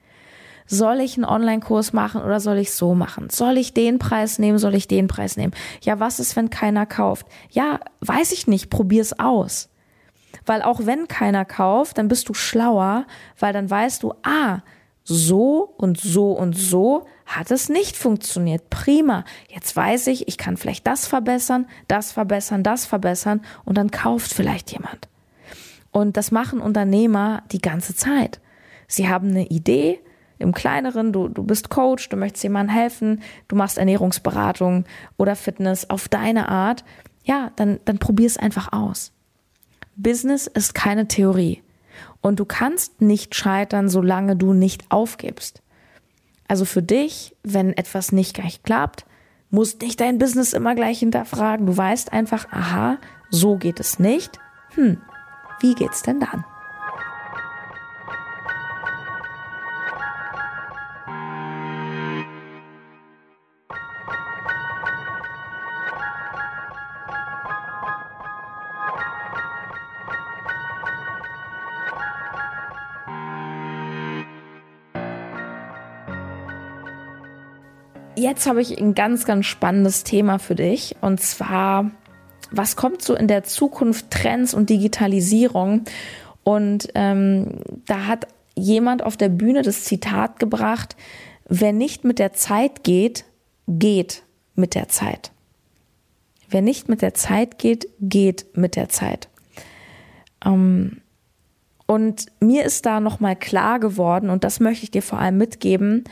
Soll 0.65 1.01
ich 1.01 1.17
einen 1.17 1.25
Online-Kurs 1.25 1.91
machen 1.91 2.21
oder 2.21 2.39
soll 2.39 2.57
ich 2.57 2.71
so 2.71 2.95
machen? 2.95 3.29
Soll 3.29 3.57
ich 3.57 3.73
den 3.73 3.99
Preis 3.99 4.39
nehmen, 4.39 4.59
soll 4.59 4.75
ich 4.75 4.87
den 4.87 5.09
Preis 5.09 5.35
nehmen? 5.35 5.51
Ja, 5.81 5.99
was 5.99 6.21
ist, 6.21 6.37
wenn 6.37 6.49
keiner 6.49 6.85
kauft? 6.85 7.27
Ja, 7.49 7.81
weiß 7.99 8.31
ich 8.31 8.47
nicht, 8.47 8.69
probier's 8.69 9.19
aus. 9.19 9.69
Weil 10.45 10.61
auch 10.61 10.85
wenn 10.85 11.09
keiner 11.09 11.43
kauft, 11.43 11.97
dann 11.97 12.07
bist 12.07 12.29
du 12.29 12.33
schlauer, 12.33 13.05
weil 13.37 13.51
dann 13.51 13.69
weißt 13.69 14.03
du, 14.03 14.13
ah, 14.23 14.59
so 15.03 15.73
und 15.77 15.99
so 15.99 16.31
und 16.31 16.57
so 16.57 17.05
hat 17.37 17.51
es 17.51 17.69
nicht 17.69 17.97
funktioniert. 17.97 18.69
Prima. 18.69 19.25
Jetzt 19.49 19.75
weiß 19.75 20.07
ich, 20.07 20.27
ich 20.27 20.37
kann 20.37 20.57
vielleicht 20.57 20.85
das 20.87 21.07
verbessern, 21.07 21.67
das 21.87 22.11
verbessern, 22.11 22.63
das 22.63 22.85
verbessern 22.85 23.41
und 23.65 23.77
dann 23.77 23.91
kauft 23.91 24.33
vielleicht 24.33 24.71
jemand. 24.71 25.07
Und 25.91 26.17
das 26.17 26.31
machen 26.31 26.61
Unternehmer 26.61 27.43
die 27.51 27.61
ganze 27.61 27.95
Zeit. 27.95 28.39
Sie 28.87 29.07
haben 29.07 29.29
eine 29.29 29.47
Idee 29.47 29.99
im 30.39 30.53
kleineren, 30.53 31.13
du, 31.13 31.27
du 31.27 31.43
bist 31.43 31.69
Coach, 31.69 32.09
du 32.09 32.17
möchtest 32.17 32.43
jemandem 32.43 32.75
helfen, 32.75 33.21
du 33.47 33.55
machst 33.55 33.77
Ernährungsberatung 33.77 34.85
oder 35.17 35.35
Fitness 35.35 35.89
auf 35.89 36.09
deine 36.09 36.49
Art. 36.49 36.83
Ja, 37.23 37.51
dann, 37.55 37.79
dann 37.85 37.99
probier 37.99 38.27
es 38.27 38.37
einfach 38.37 38.73
aus. 38.73 39.11
Business 39.95 40.47
ist 40.47 40.73
keine 40.73 41.07
Theorie. 41.07 41.61
Und 42.21 42.39
du 42.39 42.45
kannst 42.45 43.01
nicht 43.01 43.35
scheitern, 43.35 43.89
solange 43.89 44.35
du 44.35 44.53
nicht 44.53 44.85
aufgibst. 44.89 45.60
Also 46.51 46.65
für 46.65 46.83
dich, 46.83 47.33
wenn 47.43 47.71
etwas 47.77 48.11
nicht 48.11 48.33
gleich 48.33 48.61
klappt, 48.61 49.05
musst 49.51 49.81
nicht 49.81 50.01
dein 50.01 50.17
Business 50.17 50.51
immer 50.51 50.75
gleich 50.75 50.99
hinterfragen. 50.99 51.65
Du 51.65 51.77
weißt 51.77 52.11
einfach, 52.11 52.45
aha, 52.51 52.97
so 53.29 53.55
geht 53.55 53.79
es 53.79 53.99
nicht. 53.99 54.37
Hm, 54.71 54.97
wie 55.61 55.75
geht's 55.75 56.01
denn 56.03 56.19
dann? 56.19 56.43
Jetzt 78.21 78.47
habe 78.47 78.61
ich 78.61 78.79
ein 78.79 78.95
ganz, 78.95 79.25
ganz 79.25 79.45
spannendes 79.45 80.03
Thema 80.03 80.39
für 80.39 80.55
dich. 80.55 80.95
Und 81.01 81.19
zwar, 81.19 81.91
was 82.51 82.75
kommt 82.75 83.01
so 83.01 83.15
in 83.15 83.27
der 83.27 83.43
Zukunft 83.43 84.11
Trends 84.11 84.53
und 84.53 84.69
Digitalisierung? 84.69 85.83
Und 86.43 86.89
ähm, 86.95 87.59
da 87.85 88.07
hat 88.07 88.27
jemand 88.55 89.03
auf 89.03 89.17
der 89.17 89.29
Bühne 89.29 89.61
das 89.61 89.83
Zitat 89.83 90.39
gebracht, 90.39 90.95
wer 91.47 91.73
nicht 91.73 92.03
mit 92.03 92.19
der 92.19 92.33
Zeit 92.33 92.83
geht, 92.83 93.25
geht 93.67 94.23
mit 94.55 94.75
der 94.75 94.87
Zeit. 94.87 95.31
Wer 96.49 96.61
nicht 96.61 96.89
mit 96.89 97.01
der 97.01 97.13
Zeit 97.13 97.57
geht, 97.57 97.87
geht 97.99 98.45
mit 98.57 98.75
der 98.75 98.89
Zeit. 98.89 99.29
Ähm, 100.45 101.01
und 101.85 102.27
mir 102.39 102.63
ist 102.63 102.85
da 102.85 102.99
nochmal 102.99 103.35
klar 103.35 103.79
geworden, 103.79 104.29
und 104.29 104.43
das 104.43 104.59
möchte 104.59 104.83
ich 104.83 104.91
dir 104.91 105.01
vor 105.01 105.19
allem 105.19 105.37
mitgeben, 105.37 106.05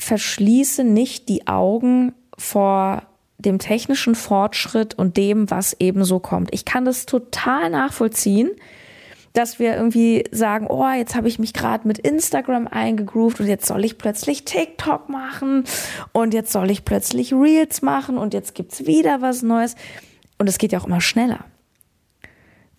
verschließe 0.00 0.84
nicht 0.84 1.28
die 1.28 1.46
Augen 1.46 2.14
vor 2.36 3.02
dem 3.38 3.58
technischen 3.58 4.14
Fortschritt 4.14 4.94
und 4.94 5.16
dem, 5.16 5.50
was 5.50 5.76
eben 5.78 6.04
so 6.04 6.18
kommt. 6.18 6.52
Ich 6.52 6.64
kann 6.64 6.84
das 6.84 7.06
total 7.06 7.70
nachvollziehen, 7.70 8.50
dass 9.32 9.58
wir 9.58 9.76
irgendwie 9.76 10.24
sagen, 10.32 10.66
oh, 10.68 10.88
jetzt 10.88 11.14
habe 11.14 11.28
ich 11.28 11.38
mich 11.38 11.52
gerade 11.52 11.86
mit 11.86 11.98
Instagram 11.98 12.66
eingegroovt 12.66 13.40
und 13.40 13.46
jetzt 13.46 13.66
soll 13.66 13.84
ich 13.84 13.96
plötzlich 13.96 14.44
TikTok 14.44 15.08
machen 15.08 15.64
und 16.12 16.34
jetzt 16.34 16.52
soll 16.52 16.70
ich 16.70 16.84
plötzlich 16.84 17.32
Reels 17.32 17.80
machen 17.80 18.18
und 18.18 18.34
jetzt 18.34 18.54
gibt's 18.54 18.86
wieder 18.86 19.22
was 19.22 19.42
Neues. 19.42 19.76
Und 20.38 20.48
es 20.48 20.58
geht 20.58 20.72
ja 20.72 20.80
auch 20.80 20.86
immer 20.86 21.00
schneller. 21.00 21.44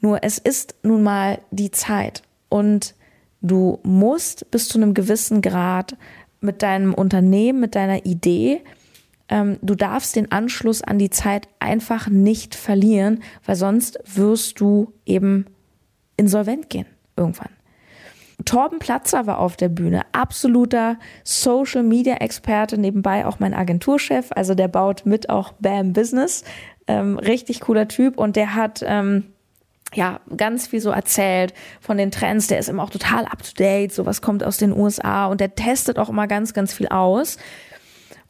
Nur 0.01 0.23
es 0.23 0.39
ist 0.39 0.75
nun 0.83 1.03
mal 1.03 1.39
die 1.51 1.71
Zeit 1.71 2.23
und 2.49 2.95
du 3.41 3.79
musst 3.83 4.49
bis 4.51 4.67
zu 4.67 4.77
einem 4.77 4.93
gewissen 4.93 5.41
Grad 5.41 5.95
mit 6.41 6.61
deinem 6.61 6.93
Unternehmen, 6.93 7.59
mit 7.59 7.75
deiner 7.75 8.05
Idee, 8.05 8.61
ähm, 9.29 9.57
du 9.61 9.75
darfst 9.75 10.15
den 10.15 10.31
Anschluss 10.31 10.83
an 10.83 10.99
die 10.99 11.09
Zeit 11.09 11.47
einfach 11.59 12.09
nicht 12.09 12.53
verlieren, 12.53 13.23
weil 13.45 13.55
sonst 13.55 13.99
wirst 14.05 14.59
du 14.59 14.93
eben 15.05 15.45
insolvent 16.17 16.69
gehen 16.69 16.85
irgendwann. 17.15 17.49
Torben 18.43 18.79
Platzer 18.79 19.27
war 19.27 19.39
auf 19.39 19.55
der 19.55 19.69
Bühne, 19.69 20.01
absoluter 20.13 20.97
Social 21.23 21.83
Media 21.83 22.15
Experte, 22.15 22.77
nebenbei 22.77 23.25
auch 23.25 23.39
mein 23.39 23.53
Agenturchef, 23.53 24.31
also 24.35 24.55
der 24.55 24.67
baut 24.67 25.05
mit 25.05 25.29
auch 25.29 25.53
Bam 25.59 25.93
Business, 25.93 26.43
ähm, 26.87 27.17
richtig 27.17 27.61
cooler 27.61 27.87
Typ 27.87 28.17
und 28.17 28.35
der 28.35 28.55
hat 28.55 28.83
ähm, 28.85 29.25
ja, 29.93 30.21
ganz 30.35 30.67
viel 30.67 30.79
so 30.79 30.89
erzählt 30.91 31.53
von 31.79 31.97
den 31.97 32.11
Trends. 32.11 32.47
Der 32.47 32.59
ist 32.59 32.69
immer 32.69 32.83
auch 32.83 32.89
total 32.89 33.25
up 33.25 33.43
to 33.43 33.51
date. 33.57 33.91
So 33.91 34.05
was 34.05 34.21
kommt 34.21 34.43
aus 34.43 34.57
den 34.57 34.71
USA 34.71 35.27
und 35.27 35.41
der 35.41 35.55
testet 35.55 35.99
auch 35.99 36.09
immer 36.09 36.27
ganz, 36.27 36.53
ganz 36.53 36.73
viel 36.73 36.87
aus. 36.87 37.37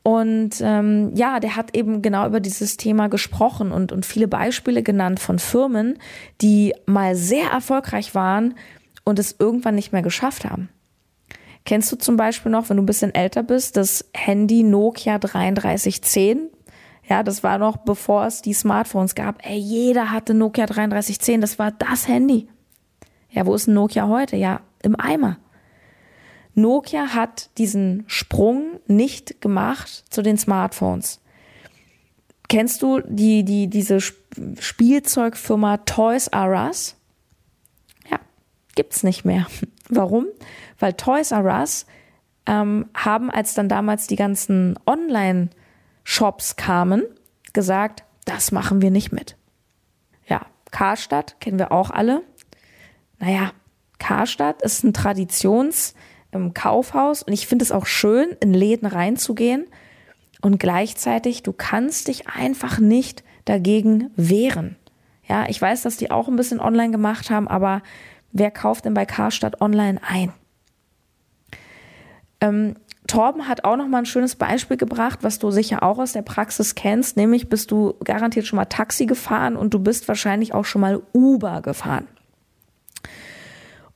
Und 0.03 0.55
ähm, 0.61 1.11
ja, 1.15 1.39
der 1.39 1.55
hat 1.55 1.75
eben 1.75 2.01
genau 2.01 2.25
über 2.25 2.39
dieses 2.39 2.77
Thema 2.77 3.07
gesprochen 3.07 3.71
und, 3.71 3.91
und 3.91 4.05
viele 4.05 4.27
Beispiele 4.27 4.81
genannt 4.81 5.19
von 5.19 5.37
Firmen, 5.37 5.99
die 6.41 6.73
mal 6.87 7.15
sehr 7.15 7.51
erfolgreich 7.51 8.15
waren 8.15 8.55
und 9.03 9.19
es 9.19 9.35
irgendwann 9.37 9.75
nicht 9.75 9.93
mehr 9.93 10.01
geschafft 10.01 10.45
haben. 10.45 10.69
Kennst 11.65 11.91
du 11.91 11.95
zum 11.95 12.17
Beispiel 12.17 12.51
noch, 12.51 12.69
wenn 12.69 12.77
du 12.77 12.83
ein 12.83 12.87
bisschen 12.87 13.13
älter 13.13 13.43
bist, 13.43 13.77
das 13.77 14.09
Handy 14.15 14.63
Nokia 14.63 15.19
3310? 15.19 16.49
Ja, 17.07 17.23
das 17.23 17.43
war 17.43 17.57
noch 17.57 17.77
bevor 17.77 18.25
es 18.25 18.41
die 18.41 18.53
Smartphones 18.53 19.15
gab. 19.15 19.45
Ey, 19.45 19.57
jeder 19.57 20.11
hatte 20.11 20.33
Nokia 20.33 20.65
3310, 20.65 21.41
das 21.41 21.59
war 21.59 21.71
das 21.71 22.07
Handy. 22.07 22.47
Ja, 23.29 23.45
wo 23.45 23.55
ist 23.55 23.67
ein 23.67 23.73
Nokia 23.73 24.07
heute? 24.07 24.35
Ja, 24.35 24.61
im 24.83 24.99
Eimer. 24.99 25.37
Nokia 26.53 27.13
hat 27.13 27.49
diesen 27.57 28.03
Sprung 28.07 28.79
nicht 28.87 29.41
gemacht 29.41 30.05
zu 30.09 30.21
den 30.21 30.37
Smartphones. 30.37 31.21
Kennst 32.49 32.81
du 32.81 32.99
die, 32.99 33.45
die, 33.45 33.67
diese 33.67 33.99
Spielzeugfirma 34.01 35.77
Toys 35.77 36.27
R 36.27 36.67
Us? 36.67 36.97
Ja, 38.09 38.19
gibt's 38.75 39.03
nicht 39.03 39.23
mehr. 39.23 39.47
Warum? 39.89 40.25
Weil 40.77 40.93
Toys 40.93 41.31
R 41.31 41.45
Us 41.45 41.85
ähm, 42.45 42.89
haben, 42.93 43.31
als 43.31 43.53
dann 43.53 43.69
damals 43.69 44.07
die 44.07 44.17
ganzen 44.17 44.77
Online-Shops 46.05 46.55
kamen, 46.55 47.03
gesagt, 47.53 48.03
das 48.25 48.51
machen 48.51 48.81
wir 48.81 48.91
nicht 48.91 49.11
mit. 49.11 49.37
Ja, 50.27 50.45
Karstadt 50.71 51.39
kennen 51.39 51.59
wir 51.59 51.71
auch 51.71 51.89
alle. 51.89 52.21
Naja, 53.19 53.51
Karstadt 53.99 54.61
ist 54.61 54.83
ein 54.83 54.93
Traditions- 54.93 55.93
im 56.33 56.53
Kaufhaus 56.53 57.23
und 57.23 57.33
ich 57.33 57.45
finde 57.45 57.63
es 57.63 57.73
auch 57.73 57.85
schön, 57.85 58.29
in 58.39 58.53
Läden 58.53 58.87
reinzugehen 58.87 59.67
und 60.41 60.59
gleichzeitig, 60.59 61.43
du 61.43 61.51
kannst 61.51 62.07
dich 62.07 62.29
einfach 62.29 62.79
nicht 62.79 63.25
dagegen 63.43 64.11
wehren. 64.15 64.77
Ja, 65.27 65.49
ich 65.49 65.61
weiß, 65.61 65.81
dass 65.81 65.97
die 65.97 66.09
auch 66.09 66.29
ein 66.29 66.37
bisschen 66.37 66.61
online 66.61 66.91
gemacht 66.91 67.29
haben, 67.29 67.49
aber 67.49 67.81
wer 68.31 68.49
kauft 68.49 68.85
denn 68.85 68.93
bei 68.93 69.05
Karstadt 69.05 69.59
online 69.59 69.99
ein? 70.07 70.31
Ähm, 72.39 72.75
Torben 73.11 73.49
hat 73.49 73.65
auch 73.65 73.75
noch 73.75 73.89
mal 73.89 73.97
ein 73.97 74.05
schönes 74.05 74.35
Beispiel 74.35 74.77
gebracht, 74.77 75.19
was 75.21 75.37
du 75.37 75.51
sicher 75.51 75.83
auch 75.83 75.99
aus 75.99 76.13
der 76.13 76.21
Praxis 76.21 76.75
kennst, 76.75 77.17
nämlich 77.17 77.49
bist 77.49 77.69
du 77.69 77.93
garantiert 78.05 78.45
schon 78.45 78.55
mal 78.55 78.65
Taxi 78.65 79.05
gefahren 79.05 79.57
und 79.57 79.73
du 79.73 79.79
bist 79.79 80.07
wahrscheinlich 80.07 80.53
auch 80.53 80.63
schon 80.63 80.79
mal 80.79 81.01
Uber 81.11 81.61
gefahren. 81.61 82.07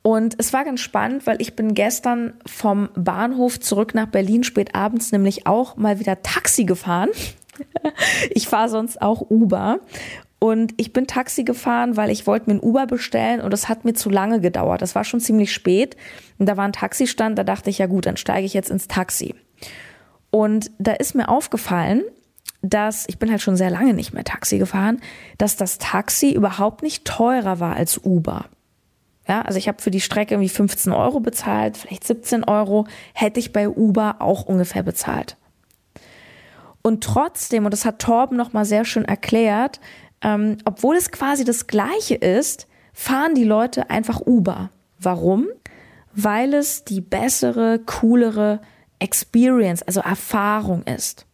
Und 0.02 0.34
es 0.36 0.52
war 0.52 0.64
ganz 0.64 0.82
spannend, 0.82 1.26
weil 1.26 1.40
ich 1.40 1.56
bin 1.56 1.72
gestern 1.72 2.34
vom 2.44 2.90
Bahnhof 2.94 3.58
zurück 3.58 3.94
nach 3.94 4.06
Berlin 4.06 4.44
spät 4.44 4.74
abends 4.74 5.12
nämlich 5.12 5.46
auch 5.46 5.76
mal 5.76 5.98
wieder 5.98 6.20
Taxi 6.22 6.64
gefahren. 6.64 7.08
ich 8.30 8.48
fahre 8.48 8.68
sonst 8.68 9.00
auch 9.00 9.30
Uber. 9.30 9.80
Und 10.38 10.74
ich 10.76 10.92
bin 10.92 11.06
Taxi 11.06 11.44
gefahren, 11.44 11.96
weil 11.96 12.10
ich 12.10 12.26
wollte 12.26 12.50
mir 12.50 12.56
ein 12.56 12.62
Uber 12.62 12.86
bestellen 12.86 13.40
und 13.40 13.52
das 13.52 13.68
hat 13.68 13.84
mir 13.84 13.94
zu 13.94 14.10
lange 14.10 14.40
gedauert. 14.40 14.82
Das 14.82 14.94
war 14.94 15.04
schon 15.04 15.20
ziemlich 15.20 15.52
spät. 15.52 15.96
Und 16.38 16.46
da 16.46 16.56
war 16.56 16.64
ein 16.64 16.72
Taxistand, 16.72 17.38
da 17.38 17.44
dachte 17.44 17.70
ich, 17.70 17.78
ja 17.78 17.86
gut, 17.86 18.06
dann 18.06 18.18
steige 18.18 18.44
ich 18.44 18.52
jetzt 18.52 18.70
ins 18.70 18.86
Taxi. 18.86 19.34
Und 20.30 20.70
da 20.78 20.92
ist 20.92 21.14
mir 21.14 21.28
aufgefallen, 21.28 22.02
dass, 22.60 23.06
ich 23.08 23.18
bin 23.18 23.30
halt 23.30 23.40
schon 23.40 23.56
sehr 23.56 23.70
lange 23.70 23.94
nicht 23.94 24.12
mehr 24.12 24.24
Taxi 24.24 24.58
gefahren, 24.58 25.00
dass 25.38 25.56
das 25.56 25.78
Taxi 25.78 26.32
überhaupt 26.32 26.82
nicht 26.82 27.04
teurer 27.04 27.60
war 27.60 27.76
als 27.76 27.98
Uber. 28.04 28.46
Ja, 29.28 29.42
also 29.42 29.58
ich 29.58 29.68
habe 29.68 29.82
für 29.82 29.90
die 29.90 30.00
Strecke 30.00 30.34
irgendwie 30.34 30.48
15 30.48 30.92
Euro 30.92 31.20
bezahlt, 31.20 31.76
vielleicht 31.76 32.04
17 32.04 32.44
Euro, 32.44 32.86
hätte 33.12 33.40
ich 33.40 33.52
bei 33.52 33.68
Uber 33.68 34.16
auch 34.20 34.44
ungefähr 34.44 34.82
bezahlt. 34.82 35.36
Und 36.82 37.02
trotzdem, 37.02 37.64
und 37.64 37.72
das 37.72 37.84
hat 37.84 37.98
Torben 37.98 38.36
nochmal 38.36 38.64
sehr 38.64 38.84
schön 38.84 39.04
erklärt, 39.04 39.80
ähm, 40.22 40.58
obwohl 40.64 40.96
es 40.96 41.10
quasi 41.10 41.44
das 41.44 41.66
Gleiche 41.66 42.14
ist, 42.14 42.66
fahren 42.92 43.34
die 43.34 43.44
Leute 43.44 43.90
einfach 43.90 44.20
Uber. 44.24 44.70
Warum? 44.98 45.46
Weil 46.12 46.54
es 46.54 46.84
die 46.84 47.00
bessere, 47.00 47.78
coolere 47.80 48.60
Experience, 48.98 49.82
also 49.82 50.00
Erfahrung 50.00 50.82
ist. 50.84 51.26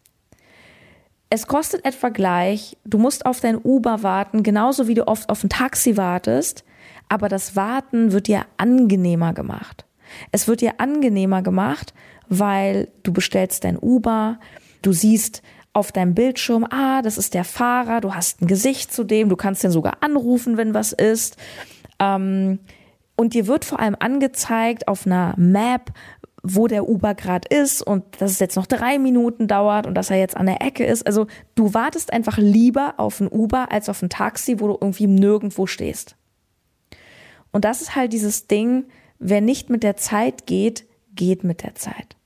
Es 1.31 1.47
kostet 1.47 1.85
etwa 1.85 2.11
gleich, 2.11 2.77
du 2.85 2.99
musst 2.99 3.25
auf 3.25 3.41
dein 3.41 3.57
Uber 3.57 4.03
warten, 4.03 4.43
genauso 4.43 4.89
wie 4.89 4.95
du 4.95 5.07
oft 5.09 5.31
auf 5.31 5.43
ein 5.43 5.49
Taxi 5.49 5.97
wartest, 5.97 6.65
aber 7.09 7.29
das 7.29 7.57
Warten 7.57 8.13
wird 8.13 8.27
dir 8.27 8.45
angenehmer 8.59 9.33
gemacht. 9.33 9.87
Es 10.31 10.47
wird 10.47 10.61
dir 10.61 10.75
angenehmer 10.79 11.41
gemacht, 11.41 11.95
weil 12.29 12.89
du 13.03 13.13
bestellst 13.13 13.65
dein 13.65 13.79
Uber, 13.79 14.39
du 14.83 14.93
siehst 14.93 15.43
auf 15.73 15.93
deinem 15.93 16.15
Bildschirm, 16.15 16.67
ah, 16.71 17.03
das 17.03 17.19
ist 17.19 17.35
der 17.35 17.45
Fahrer, 17.45 18.01
du 18.01 18.15
hast 18.15 18.43
ein 18.43 18.47
Gesicht 18.47 18.93
zu 18.93 19.05
dem, 19.05 19.29
du 19.29 19.37
kannst 19.37 19.65
den 19.65 19.71
sogar 19.71 19.99
anrufen, 20.01 20.57
wenn 20.57 20.75
was 20.75 20.93
ist. 20.93 21.37
Ähm, 21.99 22.59
und 23.17 23.35
dir 23.35 23.47
wird 23.47 23.65
vor 23.65 23.81
allem 23.81 23.97
angezeigt 23.99 24.89
auf 24.89 25.07
einer 25.07 25.35
Map, 25.37 25.93
wo 26.43 26.67
der 26.67 26.89
Uber 26.89 27.15
gerade 27.15 27.49
ist 27.49 27.83
und 27.83 28.21
dass 28.21 28.33
es 28.33 28.41
jetzt 28.41 28.57
noch 28.57 28.67
drei 28.67 28.99
Minuten 28.99 29.47
dauert 29.47 29.87
und 29.87 29.95
dass 29.95 30.11
er 30.11 30.19
jetzt 30.19 30.37
an 30.37 30.47
der 30.47 30.61
Ecke 30.61 30.85
ist. 30.85 31.07
Also 31.07 31.27
du 31.55 31.73
wartest 31.73 32.13
einfach 32.13 32.37
lieber 32.37 32.95
auf 32.97 33.21
ein 33.21 33.29
Uber 33.29 33.71
als 33.71 33.89
auf 33.89 34.03
ein 34.03 34.11
Taxi, 34.11 34.59
wo 34.59 34.67
du 34.67 34.79
irgendwie 34.81 35.07
nirgendwo 35.07 35.67
stehst. 35.67 36.17
Und 37.53 37.65
das 37.65 37.81
ist 37.81 37.95
halt 37.95 38.13
dieses 38.13 38.49
Ding, 38.49 38.87
wer 39.19 39.41
nicht 39.41 39.71
mit 39.71 39.85
der 39.85 39.97
Zeit 39.97 40.47
geht, 40.47 40.85
geht 41.15 41.45
mit 41.45 41.63
der 41.63 41.77
Zeit. 41.77 42.17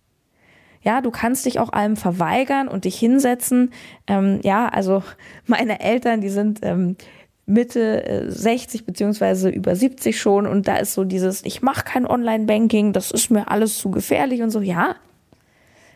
Ja, 0.86 1.00
du 1.00 1.10
kannst 1.10 1.44
dich 1.46 1.58
auch 1.58 1.72
allem 1.72 1.96
verweigern 1.96 2.68
und 2.68 2.84
dich 2.84 2.96
hinsetzen. 2.96 3.72
Ähm, 4.06 4.38
ja, 4.44 4.68
also 4.68 5.02
meine 5.46 5.80
Eltern, 5.80 6.20
die 6.20 6.28
sind 6.28 6.60
ähm, 6.62 6.96
Mitte 7.44 8.26
60 8.28 8.80
äh, 8.80 8.84
beziehungsweise 8.84 9.48
über 9.48 9.74
70 9.74 10.18
schon 10.18 10.46
und 10.46 10.68
da 10.68 10.76
ist 10.76 10.94
so 10.94 11.02
dieses, 11.02 11.44
ich 11.44 11.60
mache 11.60 11.84
kein 11.84 12.06
Online-Banking, 12.06 12.92
das 12.92 13.10
ist 13.10 13.32
mir 13.32 13.50
alles 13.50 13.78
zu 13.78 13.90
gefährlich 13.90 14.42
und 14.42 14.50
so. 14.50 14.60
Ja, 14.60 14.94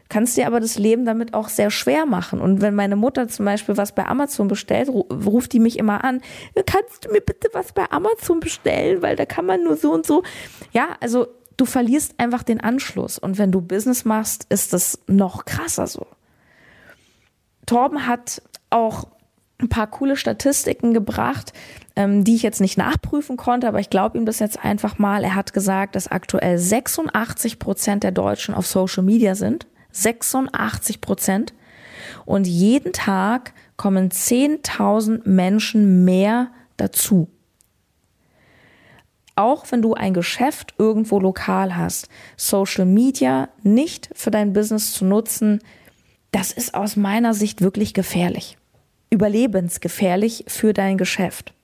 kannst 0.09 0.37
dir 0.37 0.49
aber 0.49 0.59
das 0.59 0.77
Leben 0.77 1.05
damit 1.05 1.35
auch 1.35 1.51
sehr 1.51 1.71
schwer 1.71 2.05
machen. 2.05 2.41
Und 2.41 2.61
wenn 2.61 2.75
meine 2.75 2.97
Mutter 2.97 3.29
zum 3.29 3.45
Beispiel 3.45 3.77
was 3.77 3.95
bei 3.95 4.07
Amazon 4.07 4.49
bestellt, 4.49 4.89
ruft 4.89 5.53
die 5.53 5.61
mich 5.61 5.79
immer 5.79 6.03
an, 6.03 6.21
kannst 6.67 7.05
du 7.05 7.13
mir 7.13 7.21
bitte 7.21 7.49
was 7.53 7.73
bei 7.73 7.89
Amazon 7.93 8.41
bestellen, 8.41 9.03
weil 9.03 9.15
da 9.15 9.25
kann 9.25 9.47
man 9.47 9.63
nur 9.63 9.77
so 9.77 9.93
und 9.93 10.05
so. 10.05 10.25
Ja, 10.73 10.97
also 10.99 11.29
du 11.61 11.67
verlierst 11.67 12.15
einfach 12.19 12.43
den 12.43 12.61
Anschluss. 12.61 13.19
Und 13.19 13.37
wenn 13.37 13.53
du 13.53 13.61
Business 13.61 14.05
machst, 14.05 14.47
ist 14.49 14.73
das 14.73 14.99
noch 15.07 15.45
krasser 15.45 15.87
so. 15.87 16.07
Torben 17.67 18.07
hat 18.07 18.43
auch 18.71 19.09
ein 19.61 19.69
paar 19.69 19.87
coole 19.87 20.17
Statistiken 20.17 20.95
gebracht, 20.95 21.53
ähm, 21.97 22.25
die 22.25 22.35
ich 22.35 22.43
jetzt 22.43 22.63
nicht 22.63 22.79
nachprüfen 22.79 23.37
konnte, 23.37 23.69
aber 23.69 23.79
ich 23.79 23.91
glaube 23.91 24.17
ihm 24.17 24.25
das 24.25 24.39
jetzt 24.39 24.65
einfach 24.65 24.99
mal. 24.99 25.23
Er 25.23 25.35
hat 25.35 25.53
gesagt, 25.53 25.97
dass 25.97 26.09
aktuell 26.09 26.57
86 26.57 27.59
Prozent 27.59 28.05
der 28.05 28.13
Deutschen 28.13 28.55
auf 28.55 28.67
Social 28.67 29.03
Media 29.03 29.35
sind. 29.35 29.67
86 29.93 31.03
Prozent. 31.03 31.53
Und 32.25 32.47
jeden 32.47 32.95
Tag 32.95 33.53
kommen 33.77 34.09
10.000 34.09 35.29
Menschen 35.29 36.07
mehr 36.07 36.49
dazu. 36.79 37.29
Auch 39.41 39.65
wenn 39.71 39.81
du 39.81 39.95
ein 39.95 40.13
Geschäft 40.13 40.75
irgendwo 40.77 41.19
lokal 41.19 41.75
hast, 41.75 42.11
Social 42.37 42.85
Media 42.85 43.49
nicht 43.63 44.11
für 44.13 44.31
dein 44.31 44.53
Business 44.53 44.93
zu 44.93 45.07
nutzen, 45.07 45.61
das 46.31 46.53
ist 46.53 46.75
aus 46.75 46.95
meiner 46.97 47.33
Sicht 47.33 47.63
wirklich 47.63 47.95
gefährlich. 47.95 48.59
Überlebensgefährlich 49.09 50.45
für 50.47 50.75
dein 50.75 50.99
Geschäft. 50.99 51.55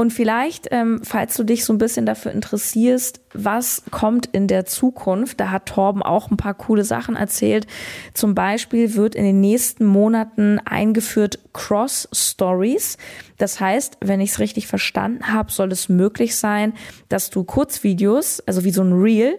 Und 0.00 0.14
vielleicht, 0.14 0.68
ähm, 0.70 1.02
falls 1.04 1.36
du 1.36 1.44
dich 1.44 1.66
so 1.66 1.74
ein 1.74 1.78
bisschen 1.78 2.06
dafür 2.06 2.32
interessierst, 2.32 3.20
was 3.34 3.82
kommt 3.90 4.24
in 4.32 4.46
der 4.46 4.64
Zukunft, 4.64 5.38
da 5.38 5.50
hat 5.50 5.66
Torben 5.66 6.02
auch 6.02 6.30
ein 6.30 6.38
paar 6.38 6.54
coole 6.54 6.84
Sachen 6.84 7.16
erzählt. 7.16 7.66
Zum 8.14 8.34
Beispiel 8.34 8.94
wird 8.94 9.14
in 9.14 9.24
den 9.24 9.42
nächsten 9.42 9.84
Monaten 9.84 10.58
eingeführt 10.64 11.38
Cross 11.52 12.08
Stories. 12.14 12.96
Das 13.36 13.60
heißt, 13.60 13.98
wenn 14.00 14.22
ich 14.22 14.30
es 14.30 14.38
richtig 14.38 14.68
verstanden 14.68 15.34
habe, 15.34 15.52
soll 15.52 15.70
es 15.70 15.90
möglich 15.90 16.34
sein, 16.34 16.72
dass 17.10 17.28
du 17.28 17.44
Kurzvideos, 17.44 18.40
also 18.46 18.64
wie 18.64 18.70
so 18.70 18.80
ein 18.80 18.94
Reel, 18.94 19.38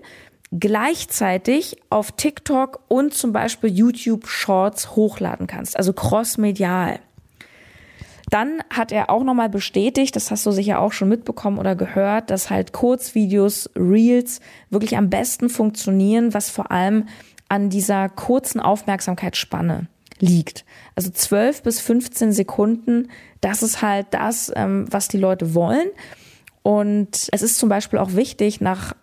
gleichzeitig 0.51 1.77
auf 1.89 2.11
TikTok 2.11 2.81
und 2.87 3.15
zum 3.15 3.33
Beispiel 3.33 3.71
YouTube 3.71 4.27
Shorts 4.27 4.95
hochladen 4.95 5.47
kannst, 5.47 5.75
also 5.75 5.91
crossmedial. 5.91 6.99
Dann 8.31 8.63
hat 8.69 8.91
er 8.91 9.09
auch 9.09 9.23
nochmal 9.23 9.49
bestätigt, 9.49 10.15
das 10.15 10.31
hast 10.31 10.45
du 10.45 10.51
sicher 10.51 10.79
auch 10.79 10.93
schon 10.93 11.09
mitbekommen 11.09 11.59
oder 11.59 11.75
gehört, 11.75 12.31
dass 12.31 12.49
halt 12.49 12.71
Kurzvideos, 12.71 13.69
Reels 13.75 14.39
wirklich 14.69 14.97
am 14.97 15.09
besten 15.09 15.49
funktionieren, 15.49 16.33
was 16.33 16.49
vor 16.49 16.71
allem 16.71 17.07
an 17.49 17.69
dieser 17.69 18.07
kurzen 18.07 18.61
Aufmerksamkeitsspanne 18.61 19.87
liegt. 20.19 20.63
Also 20.95 21.09
12 21.11 21.61
bis 21.61 21.81
15 21.81 22.31
Sekunden, 22.31 23.09
das 23.41 23.61
ist 23.63 23.81
halt 23.81 24.07
das, 24.11 24.49
ähm, 24.55 24.85
was 24.89 25.09
die 25.09 25.17
Leute 25.17 25.53
wollen. 25.53 25.89
Und 26.63 27.27
es 27.33 27.41
ist 27.41 27.57
zum 27.57 27.67
Beispiel 27.67 27.99
auch 27.99 28.13
wichtig, 28.13 28.61
nach 28.61 28.95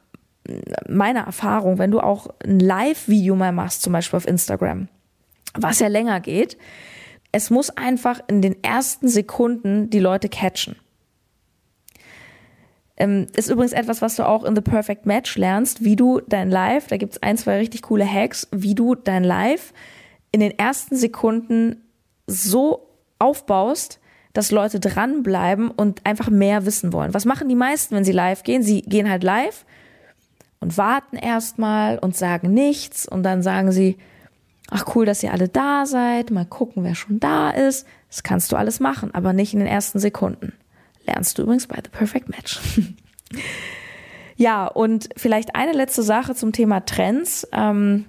meiner 0.89 1.21
Erfahrung, 1.21 1.79
wenn 1.79 1.91
du 1.91 2.01
auch 2.01 2.29
ein 2.45 2.59
Live-Video 2.59 3.37
mal 3.37 3.53
machst, 3.53 3.83
zum 3.83 3.93
Beispiel 3.93 4.17
auf 4.17 4.27
Instagram, 4.27 4.89
was 5.55 5.81
ja 5.81 5.89
länger 5.89 6.21
geht, 6.21 6.57
es 7.33 7.51
muss 7.51 7.71
einfach 7.71 8.21
in 8.29 8.43
den 8.43 8.63
ersten 8.63 9.09
Sekunden 9.09 9.91
die 9.91 10.01
Leute 10.01 10.29
catchen. 10.29 10.77
Ähm, 12.97 13.29
ist 13.37 13.49
übrigens 13.49 13.73
etwas, 13.73 14.03
was 14.03 14.17
du 14.17 14.27
auch 14.27 14.45
in 14.45 14.57
The 14.57 14.61
Perfect 14.61 15.07
Match 15.07 15.37
lernst, 15.37 15.85
wie 15.85 15.95
du 15.95 16.21
dein 16.27 16.51
Live, 16.51 16.89
da 16.89 16.97
gibt's 16.97 17.23
ein, 17.23 17.37
zwei 17.37 17.59
richtig 17.59 17.83
coole 17.83 18.11
Hacks, 18.11 18.49
wie 18.51 18.75
du 18.75 18.95
dein 18.97 19.23
Live 19.23 19.73
in 20.33 20.41
den 20.41 20.59
ersten 20.59 20.97
Sekunden 20.97 21.85
so 22.27 22.89
aufbaust, 23.19 24.01
dass 24.33 24.51
Leute 24.51 24.81
dranbleiben 24.81 25.71
und 25.71 26.05
einfach 26.07 26.29
mehr 26.29 26.67
wissen 26.67 26.93
wollen. 26.93 27.15
Was 27.15 27.25
machen 27.25 27.49
die 27.49 27.55
meisten, 27.55 27.95
wenn 27.95 28.05
sie 28.05 28.13
live 28.13 28.43
gehen? 28.43 28.63
Sie 28.63 28.83
gehen 28.83 29.09
halt 29.09 29.23
live 29.23 29.65
und 30.61 30.77
warten 30.77 31.17
erstmal 31.17 31.99
und 31.99 32.17
sagen 32.17 32.53
nichts 32.53 33.07
und 33.09 33.23
dann 33.23 33.43
sagen 33.43 33.73
sie, 33.73 33.97
ach 34.71 34.95
cool, 34.95 35.07
dass 35.07 35.23
ihr 35.23 35.33
alle 35.33 35.49
da 35.49 35.87
seid, 35.87 36.31
mal 36.31 36.45
gucken, 36.45 36.85
wer 36.85 36.95
schon 36.95 37.21
da 37.21 37.51
ist. 37.51 37.87
Das 38.09 38.23
kannst 38.23 38.53
du 38.53 38.57
alles 38.57 38.81
machen, 38.81 39.15
aber 39.15 39.33
nicht 39.33 39.53
in 39.53 39.61
den 39.61 39.69
ersten 39.69 39.99
Sekunden. 39.99 40.53
Lernst 41.07 41.39
du 41.39 41.43
übrigens 41.43 41.67
bei 41.67 41.77
The 41.77 41.91
Perfect 41.91 42.29
Match. 42.29 42.61
ja, 44.37 44.67
und 44.67 45.09
vielleicht 45.17 45.55
eine 45.55 45.73
letzte 45.73 46.03
Sache 46.03 46.35
zum 46.35 46.53
Thema 46.53 46.81
Trends. 46.81 47.49
Ähm, 47.53 48.07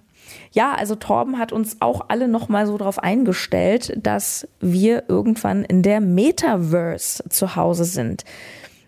ja, 0.51 0.73
also 0.73 0.95
Torben 0.95 1.37
hat 1.37 1.51
uns 1.51 1.77
auch 1.79 2.05
alle 2.09 2.27
nochmal 2.27 2.67
so 2.67 2.77
darauf 2.77 2.99
eingestellt, 2.99 3.97
dass 4.01 4.47
wir 4.59 5.05
irgendwann 5.07 5.63
in 5.63 5.81
der 5.81 6.01
Metaverse 6.01 7.23
zu 7.29 7.55
Hause 7.55 7.85
sind. 7.85 8.25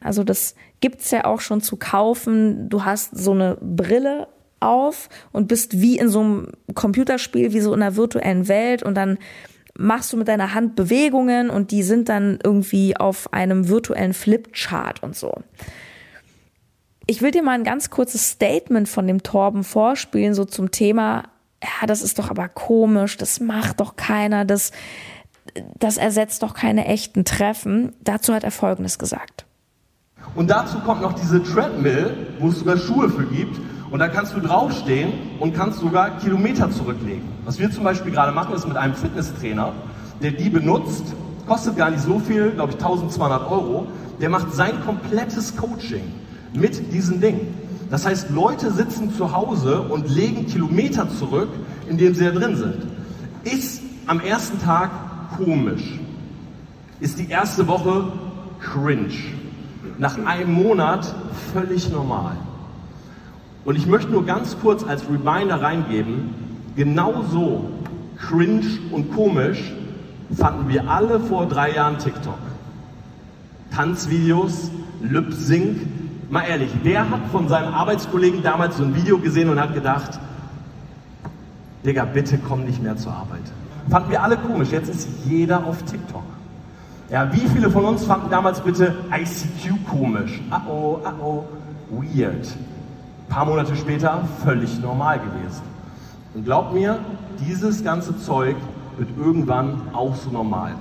Also 0.02 0.24
das 0.24 0.56
gibt's 0.82 1.12
ja 1.12 1.26
auch 1.26 1.40
schon 1.40 1.62
zu 1.62 1.78
kaufen. 1.78 2.70
Du 2.70 2.84
hast 2.84 3.16
so 3.18 3.32
eine 3.32 3.58
Brille 3.62 4.28
auf 4.62 5.10
und 5.32 5.48
bist 5.48 5.82
wie 5.82 5.98
in 5.98 6.10
so 6.10 6.22
einem 6.22 6.48
Computerspiel, 6.74 7.54
wie 7.54 7.62
so 7.62 7.74
in 7.74 7.82
einer 7.82 7.96
virtuellen 7.96 8.48
Welt 8.48 8.84
und 8.84 8.96
dann 8.96 9.18
machst 9.78 10.14
du 10.14 10.18
mit 10.18 10.28
deiner 10.28 10.54
Hand 10.54 10.76
Bewegungen 10.76 11.50
und 11.50 11.72
die 11.72 11.84
sind 11.84 12.10
dann 12.10 12.40
irgendwie 12.44 12.96
auf 12.98 13.34
einem 13.34 13.68
virtuellen 13.68 14.14
Flipchart 14.14 15.04
und 15.04 15.16
so. 15.16 15.34
Ich 17.08 17.22
will 17.22 17.32
dir 17.32 17.44
mal 17.44 17.54
ein 17.54 17.64
ganz 17.64 17.90
kurzes 17.90 18.30
Statement 18.30 18.88
von 18.88 19.08
dem 19.08 19.24
Torben 19.24 19.64
vorspielen, 19.64 20.34
so 20.34 20.46
zum 20.46 20.72
Thema, 20.72 21.24
ja, 21.64 21.88
das 21.88 22.02
ist 22.02 22.20
doch 22.20 22.30
aber 22.30 22.48
komisch, 22.48 23.18
das 23.18 23.40
macht 23.40 23.80
doch 23.80 23.96
keiner, 23.96 24.46
das, 24.46 24.72
das 25.78 25.98
ersetzt 25.98 26.44
doch 26.44 26.54
keine 26.54 26.86
echten 26.86 27.26
Treffen. 27.26 27.94
Dazu 28.02 28.34
hat 28.34 28.44
er 28.44 28.52
Folgendes 28.52 29.00
gesagt. 29.00 29.46
Und 30.36 30.50
dazu 30.50 30.80
kommt 30.80 31.02
noch 31.02 31.14
diese 31.14 31.44
Treadmill, 31.44 32.28
wo 32.40 32.50
es 32.50 32.60
sogar 32.60 32.78
Schuhe 32.78 33.10
für 33.10 33.26
gibt. 33.26 33.60
Und 33.92 34.00
da 34.00 34.08
kannst 34.08 34.34
du 34.34 34.40
draufstehen 34.40 35.12
und 35.40 35.54
kannst 35.54 35.80
sogar 35.80 36.18
Kilometer 36.20 36.72
zurücklegen. 36.72 37.24
Was 37.44 37.60
wir 37.60 37.70
zum 37.72 37.84
Beispiel 37.84 38.12
gerade 38.12 38.32
machen, 38.32 38.56
ist 38.56 38.66
mit 38.66 38.78
einem 38.78 38.96
Fitnesstrainer, 38.96 39.74
der 40.24 40.32
die 40.32 40.50
benutzt, 40.50 41.04
kostet 41.46 41.76
gar 41.76 41.92
nicht 41.92 42.02
so 42.02 42.18
viel, 42.20 42.52
glaube 42.52 42.72
ich 42.72 42.78
1200 42.78 43.52
Euro, 43.52 43.88
der 44.22 44.30
macht 44.30 44.54
sein 44.54 44.82
komplettes 44.86 45.58
Coaching 45.58 46.04
mit 46.54 46.94
diesen 46.94 47.20
Dingen. 47.20 47.54
Das 47.90 48.06
heißt, 48.06 48.30
Leute 48.30 48.72
sitzen 48.72 49.14
zu 49.14 49.34
Hause 49.34 49.82
und 49.82 50.10
legen 50.10 50.46
Kilometer 50.46 51.10
zurück, 51.10 51.50
indem 51.90 52.16
sie 52.16 52.24
da 52.24 52.32
drin 52.32 52.56
sind. 52.56 52.78
Ist 53.44 53.82
am 54.08 54.22
ersten 54.22 54.62
Tag 54.62 54.92
komisch. 55.36 56.00
Ist 57.02 57.20
die 57.20 57.30
erste 57.30 57.68
Woche 57.68 58.06
cringe. 58.62 59.12
Nach 59.98 60.18
einem 60.26 60.54
Monat 60.54 61.14
völlig 61.54 61.90
normal. 61.90 62.38
Und 63.64 63.76
ich 63.76 63.86
möchte 63.86 64.12
nur 64.12 64.26
ganz 64.26 64.58
kurz 64.60 64.84
als 64.84 65.04
Reminder 65.08 65.62
reingeben, 65.62 66.34
genauso 66.76 67.70
cringe 68.18 68.66
und 68.92 69.14
komisch 69.14 69.72
fanden 70.36 70.70
wir 70.70 70.90
alle 70.90 71.20
vor 71.20 71.46
drei 71.46 71.76
Jahren 71.76 71.98
TikTok. 72.00 72.38
Tanzvideos, 73.76 74.72
Lip 75.02 75.34
Sync. 75.34 75.78
Mal 76.30 76.44
ehrlich, 76.44 76.72
wer 76.84 77.10
hat 77.10 77.28
von 77.32 77.50
seinem 77.50 77.74
Arbeitskollegen 77.74 78.42
damals 78.42 78.78
so 78.78 78.84
ein 78.84 78.96
Video 78.96 79.18
gesehen 79.18 79.50
und 79.50 79.60
hat 79.60 79.74
gedacht, 79.74 80.20
Digga, 81.86 82.06
bitte 82.06 82.38
komm 82.38 82.64
nicht 82.64 82.82
mehr 82.82 82.96
zur 82.96 83.12
Arbeit. 83.12 83.42
Fanden 83.90 84.12
wir 84.12 84.24
alle 84.24 84.38
komisch. 84.38 84.72
Jetzt 84.72 84.90
ist 84.90 85.10
jeder 85.26 85.66
auf 85.66 85.84
TikTok. 85.84 86.24
Ja, 87.10 87.32
wie 87.34 87.48
viele 87.50 87.70
von 87.70 87.84
uns 87.84 88.06
fanden 88.06 88.30
damals 88.30 88.62
bitte 88.62 88.96
ICQ 89.12 89.90
komisch? 89.90 90.40
Ah 90.50 90.62
oh, 90.70 91.00
ah 91.04 91.14
oh, 91.20 91.44
weird 91.90 92.48
paar 93.32 93.46
Monate 93.46 93.76
später 93.78 94.28
völlig 94.44 94.80
normal 94.82 95.20
gewesen. 95.20 95.62
Und 96.34 96.44
glaub 96.44 96.74
mir, 96.74 97.00
dieses 97.40 97.82
ganze 97.82 98.18
Zeug 98.20 98.58
wird 98.98 99.10
irgendwann 99.18 99.90
auch 99.94 100.14
so 100.16 100.30
normal. 100.30 100.76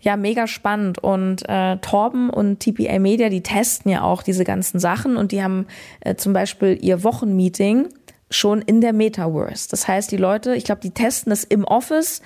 Ja, 0.00 0.16
mega 0.16 0.48
spannend. 0.48 0.98
Und 0.98 1.48
äh, 1.48 1.78
Torben 1.78 2.28
und 2.28 2.58
TPA 2.58 2.98
Media, 2.98 3.28
die 3.28 3.42
testen 3.42 3.90
ja 3.90 4.02
auch 4.02 4.24
diese 4.24 4.44
ganzen 4.44 4.80
Sachen 4.80 5.16
und 5.16 5.30
die 5.30 5.42
haben 5.42 5.66
äh, 6.00 6.16
zum 6.16 6.32
Beispiel 6.32 6.76
ihr 6.80 7.04
Wochenmeeting 7.04 7.88
schon 8.30 8.62
in 8.62 8.80
der 8.80 8.92
Metaverse. 8.92 9.68
Das 9.70 9.86
heißt, 9.86 10.10
die 10.10 10.16
Leute, 10.16 10.56
ich 10.56 10.64
glaube, 10.64 10.80
die 10.80 10.90
testen 10.90 11.30
das 11.30 11.44
im 11.44 11.64
Office, 11.64 12.20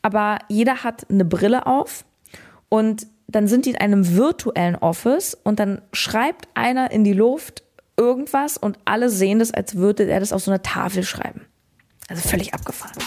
aber 0.00 0.38
jeder 0.48 0.82
hat 0.82 1.06
eine 1.10 1.26
Brille 1.26 1.66
auf 1.66 2.06
und 2.70 3.06
dann 3.28 3.48
sind 3.48 3.66
die 3.66 3.70
in 3.70 3.76
einem 3.76 4.16
virtuellen 4.16 4.76
Office 4.76 5.36
und 5.44 5.60
dann 5.60 5.82
schreibt 5.92 6.48
einer 6.54 6.90
in 6.90 7.04
die 7.04 7.12
Luft 7.12 7.64
irgendwas 7.96 8.56
und 8.56 8.78
alle 8.84 9.10
sehen 9.10 9.38
das, 9.38 9.52
als 9.52 9.76
würde 9.76 10.04
er 10.04 10.20
das 10.20 10.32
auf 10.32 10.42
so 10.42 10.50
einer 10.50 10.62
Tafel 10.62 11.02
schreiben. 11.02 11.46
Also 12.08 12.28
völlig 12.28 12.54
abgefahren. 12.54 12.98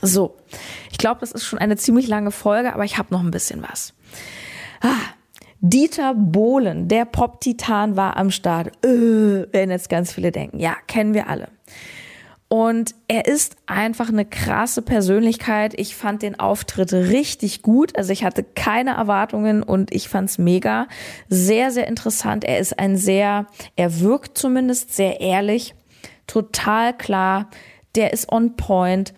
So, 0.00 0.36
ich 0.90 0.98
glaube, 0.98 1.20
das 1.20 1.32
ist 1.32 1.44
schon 1.44 1.58
eine 1.58 1.76
ziemlich 1.76 2.08
lange 2.08 2.30
Folge, 2.30 2.74
aber 2.74 2.84
ich 2.84 2.98
habe 2.98 3.12
noch 3.12 3.20
ein 3.20 3.30
bisschen 3.30 3.62
was. 3.62 3.94
Ah, 4.82 5.14
Dieter 5.60 6.12
Bohlen, 6.14 6.88
der 6.88 7.06
Pop-Titan, 7.06 7.96
war 7.96 8.18
am 8.18 8.30
Start. 8.30 8.84
Äh, 8.84 9.50
werden 9.50 9.70
jetzt 9.70 9.88
ganz 9.88 10.12
viele 10.12 10.30
denken. 10.30 10.60
Ja, 10.60 10.76
kennen 10.86 11.14
wir 11.14 11.30
alle. 11.30 11.48
Und 12.48 12.94
er 13.08 13.26
ist 13.26 13.56
einfach 13.66 14.10
eine 14.10 14.24
krasse 14.24 14.82
Persönlichkeit. 14.82 15.74
Ich 15.78 15.96
fand 15.96 16.22
den 16.22 16.38
Auftritt 16.38 16.92
richtig 16.92 17.62
gut. 17.62 17.96
Also 17.96 18.12
ich 18.12 18.22
hatte 18.22 18.44
keine 18.44 18.92
Erwartungen 18.92 19.62
und 19.62 19.92
ich 19.94 20.08
fand's 20.08 20.38
mega. 20.38 20.86
Sehr, 21.28 21.70
sehr 21.70 21.88
interessant. 21.88 22.44
Er 22.44 22.58
ist 22.58 22.78
ein 22.78 22.96
sehr, 22.96 23.46
er 23.76 24.00
wirkt 24.00 24.38
zumindest 24.38 24.94
sehr 24.94 25.20
ehrlich, 25.20 25.74
total 26.26 26.96
klar. 26.96 27.50
Der 27.96 28.12
ist 28.12 28.30
on 28.30 28.56
point. 28.56 29.14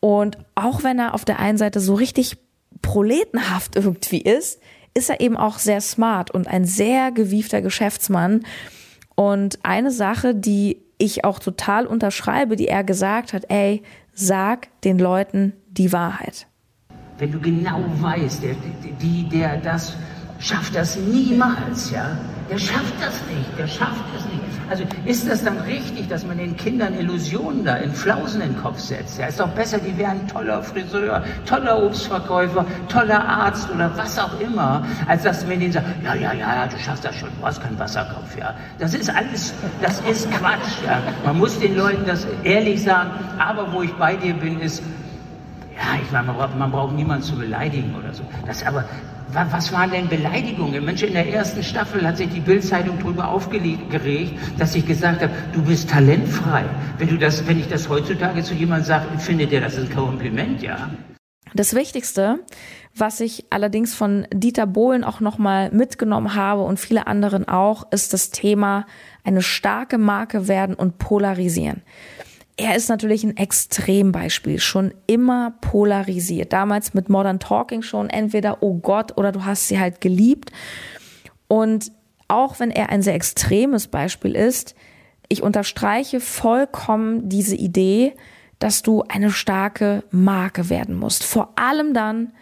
Und 0.00 0.38
auch 0.54 0.82
wenn 0.82 0.98
er 0.98 1.14
auf 1.14 1.24
der 1.24 1.38
einen 1.38 1.58
Seite 1.58 1.78
so 1.78 1.94
richtig 1.94 2.38
proletenhaft 2.80 3.76
irgendwie 3.76 4.22
ist, 4.22 4.60
ist 4.94 5.08
er 5.08 5.20
eben 5.20 5.36
auch 5.36 5.58
sehr 5.58 5.80
smart 5.80 6.30
und 6.30 6.48
ein 6.48 6.64
sehr 6.64 7.12
gewiefter 7.12 7.62
Geschäftsmann. 7.62 8.44
Und 9.14 9.60
eine 9.62 9.90
Sache, 9.90 10.34
die 10.34 10.82
ich 11.02 11.24
auch 11.24 11.38
total 11.38 11.86
unterschreibe, 11.86 12.56
die 12.56 12.68
er 12.68 12.84
gesagt 12.84 13.32
hat, 13.32 13.44
ey, 13.48 13.82
sag 14.12 14.68
den 14.82 14.98
Leuten 14.98 15.54
die 15.68 15.92
Wahrheit. 15.92 16.46
Wenn 17.18 17.32
du 17.32 17.40
genau 17.40 17.84
weißt, 18.00 18.42
der, 18.42 18.54
die, 19.00 19.28
der 19.28 19.58
das 19.58 19.96
schafft 20.42 20.74
das 20.74 20.96
niemals, 20.96 21.90
ja, 21.90 22.16
der 22.50 22.58
schafft 22.58 22.94
das 23.00 23.14
nicht, 23.34 23.58
der 23.58 23.66
schafft 23.68 24.04
es 24.16 24.24
nicht. 24.24 24.42
Also 24.68 24.84
ist 25.04 25.28
das 25.28 25.44
dann 25.44 25.58
richtig, 25.58 26.08
dass 26.08 26.26
man 26.26 26.38
den 26.38 26.56
Kindern 26.56 26.94
Illusionen 26.94 27.64
da 27.64 27.76
in 27.76 27.92
Flausen 27.92 28.40
in 28.40 28.54
den 28.54 28.62
Kopf 28.62 28.78
setzt? 28.78 29.18
Ja, 29.18 29.26
ist 29.26 29.38
doch 29.38 29.48
besser, 29.48 29.78
die 29.78 29.96
wären 29.96 30.26
toller 30.28 30.62
Friseur, 30.62 31.22
toller 31.46 31.82
Obstverkäufer, 31.84 32.64
toller 32.88 33.22
Arzt 33.24 33.70
oder 33.70 33.90
was 33.96 34.18
auch 34.18 34.40
immer, 34.40 34.84
als 35.06 35.22
dass 35.22 35.46
man 35.46 35.60
denen 35.60 35.72
sagt, 35.72 35.86
ja, 36.02 36.14
ja, 36.14 36.32
ja, 36.32 36.66
du 36.66 36.78
schaffst 36.78 37.04
das 37.04 37.14
schon, 37.16 37.28
du 37.38 37.46
hast 37.46 37.62
keinen 37.62 37.78
Wasserkopf, 37.78 38.36
ja. 38.36 38.54
Das 38.78 38.94
ist 38.94 39.14
alles, 39.14 39.54
das 39.80 40.00
ist 40.00 40.30
Quatsch, 40.32 40.82
ja. 40.86 41.00
Man 41.24 41.38
muss 41.38 41.58
den 41.60 41.76
Leuten 41.76 42.04
das 42.06 42.26
ehrlich 42.42 42.82
sagen, 42.82 43.10
aber 43.38 43.72
wo 43.72 43.82
ich 43.82 43.92
bei 43.94 44.16
dir 44.16 44.34
bin, 44.34 44.60
ist, 44.60 44.82
ja, 45.76 46.00
ich 46.02 46.10
meine, 46.10 46.26
man 46.28 46.36
braucht, 46.36 46.58
man 46.58 46.70
braucht 46.70 46.94
niemanden 46.94 47.22
zu 47.22 47.36
beleidigen 47.36 47.94
oder 47.94 48.12
so. 48.12 48.22
Das 48.46 48.64
aber, 48.64 48.84
was 49.34 49.72
waren 49.72 49.90
denn 49.90 50.08
Beleidigungen? 50.08 50.84
Mensch, 50.84 51.02
in 51.02 51.14
der 51.14 51.26
ersten 51.32 51.62
Staffel 51.62 52.06
hat 52.06 52.18
sich 52.18 52.28
die 52.28 52.40
Bildzeitung 52.40 52.98
darüber 52.98 53.28
aufgeregt, 53.28 53.82
dass 54.58 54.74
ich 54.74 54.86
gesagt 54.86 55.22
habe, 55.22 55.32
du 55.52 55.62
bist 55.62 55.88
talentfrei. 55.88 56.64
Wenn 56.98 57.08
du 57.08 57.16
das, 57.16 57.46
wenn 57.46 57.58
ich 57.58 57.68
das 57.68 57.88
heutzutage 57.88 58.42
zu 58.42 58.54
jemandem 58.54 58.86
sage, 58.86 59.18
findet 59.18 59.52
der 59.52 59.62
das 59.62 59.78
ein 59.78 59.90
Kompliment, 59.90 60.62
ja? 60.62 60.90
Das 61.54 61.74
Wichtigste, 61.74 62.40
was 62.94 63.20
ich 63.20 63.46
allerdings 63.50 63.94
von 63.94 64.26
Dieter 64.32 64.66
Bohlen 64.66 65.04
auch 65.04 65.20
nochmal 65.20 65.70
mitgenommen 65.70 66.34
habe 66.34 66.62
und 66.62 66.80
viele 66.80 67.06
anderen 67.06 67.46
auch, 67.46 67.90
ist 67.90 68.14
das 68.14 68.30
Thema 68.30 68.86
eine 69.24 69.42
starke 69.42 69.98
Marke 69.98 70.48
werden 70.48 70.74
und 70.74 70.98
polarisieren 70.98 71.82
er 72.56 72.76
ist 72.76 72.88
natürlich 72.88 73.24
ein 73.24 73.36
Extrembeispiel, 73.36 74.58
schon 74.58 74.92
immer 75.06 75.54
polarisiert. 75.60 76.52
Damals 76.52 76.94
mit 76.94 77.08
Modern 77.08 77.40
Talking 77.40 77.82
schon 77.82 78.10
entweder 78.10 78.62
oh 78.62 78.74
Gott 78.74 79.16
oder 79.16 79.32
du 79.32 79.44
hast 79.44 79.68
sie 79.68 79.80
halt 79.80 80.00
geliebt. 80.00 80.52
Und 81.48 81.92
auch 82.28 82.60
wenn 82.60 82.70
er 82.70 82.90
ein 82.90 83.02
sehr 83.02 83.14
extremes 83.14 83.88
Beispiel 83.88 84.34
ist, 84.34 84.74
ich 85.28 85.42
unterstreiche 85.42 86.20
vollkommen 86.20 87.28
diese 87.28 87.56
Idee, 87.56 88.14
dass 88.58 88.82
du 88.82 89.02
eine 89.08 89.30
starke 89.30 90.04
Marke 90.10 90.68
werden 90.68 90.94
musst. 90.94 91.24
Vor 91.24 91.54
allem 91.56 91.94
dann, 91.94 92.32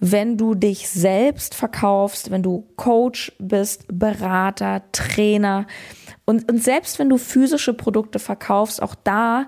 wenn 0.00 0.36
du 0.36 0.54
dich 0.54 0.88
selbst 0.88 1.54
verkaufst, 1.54 2.30
wenn 2.30 2.42
du 2.42 2.66
Coach 2.76 3.32
bist, 3.38 3.84
Berater, 3.88 4.82
Trainer, 4.90 5.66
und, 6.24 6.50
und 6.50 6.62
selbst 6.62 6.98
wenn 6.98 7.08
du 7.08 7.18
physische 7.18 7.74
Produkte 7.74 8.18
verkaufst, 8.18 8.82
auch 8.82 8.94
da 8.94 9.46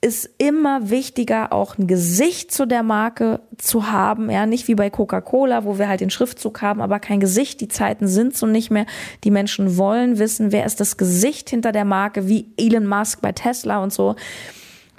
ist 0.00 0.28
immer 0.38 0.90
wichtiger, 0.90 1.52
auch 1.52 1.78
ein 1.78 1.86
Gesicht 1.86 2.52
zu 2.52 2.66
der 2.66 2.82
Marke 2.82 3.40
zu 3.56 3.90
haben. 3.90 4.30
Ja, 4.30 4.46
nicht 4.46 4.68
wie 4.68 4.74
bei 4.74 4.90
Coca-Cola, 4.90 5.64
wo 5.64 5.78
wir 5.78 5.88
halt 5.88 6.00
den 6.00 6.10
Schriftzug 6.10 6.62
haben, 6.62 6.80
aber 6.80 7.00
kein 7.00 7.18
Gesicht. 7.18 7.60
Die 7.60 7.68
Zeiten 7.68 8.06
sind 8.06 8.36
so 8.36 8.46
nicht 8.46 8.70
mehr. 8.70 8.86
Die 9.24 9.30
Menschen 9.30 9.76
wollen 9.76 10.18
wissen, 10.18 10.52
wer 10.52 10.64
ist 10.64 10.80
das 10.80 10.96
Gesicht 10.96 11.50
hinter 11.50 11.72
der 11.72 11.84
Marke, 11.84 12.28
wie 12.28 12.52
Elon 12.56 12.86
Musk 12.86 13.20
bei 13.20 13.32
Tesla 13.32 13.82
und 13.82 13.92
so. 13.92 14.16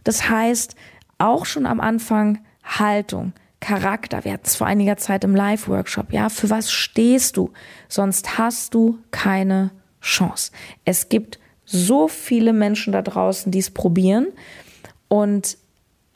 Das 0.04 0.30
heißt, 0.30 0.76
auch 1.20 1.46
schon 1.46 1.66
am 1.66 1.80
Anfang 1.80 2.40
Haltung, 2.64 3.34
Charakter. 3.60 4.26
Wir 4.26 4.34
hatten 4.34 4.46
es 4.46 4.56
vor 4.56 4.68
einiger 4.68 4.98
Zeit 4.98 5.24
im 5.24 5.36
Live-Workshop. 5.36 6.12
Ja, 6.12 6.30
für 6.30 6.50
was 6.50 6.72
stehst 6.72 7.38
du? 7.38 7.52
Sonst 7.88 8.38
hast 8.38 8.74
du 8.74 9.00
keine 9.12 9.72
Chance. 10.08 10.52
Es 10.86 11.10
gibt 11.10 11.40
so 11.66 12.08
viele 12.08 12.54
Menschen 12.54 12.94
da 12.94 13.02
draußen, 13.02 13.52
die 13.52 13.60
es 13.60 13.70
probieren. 13.70 14.28
Und 15.10 15.58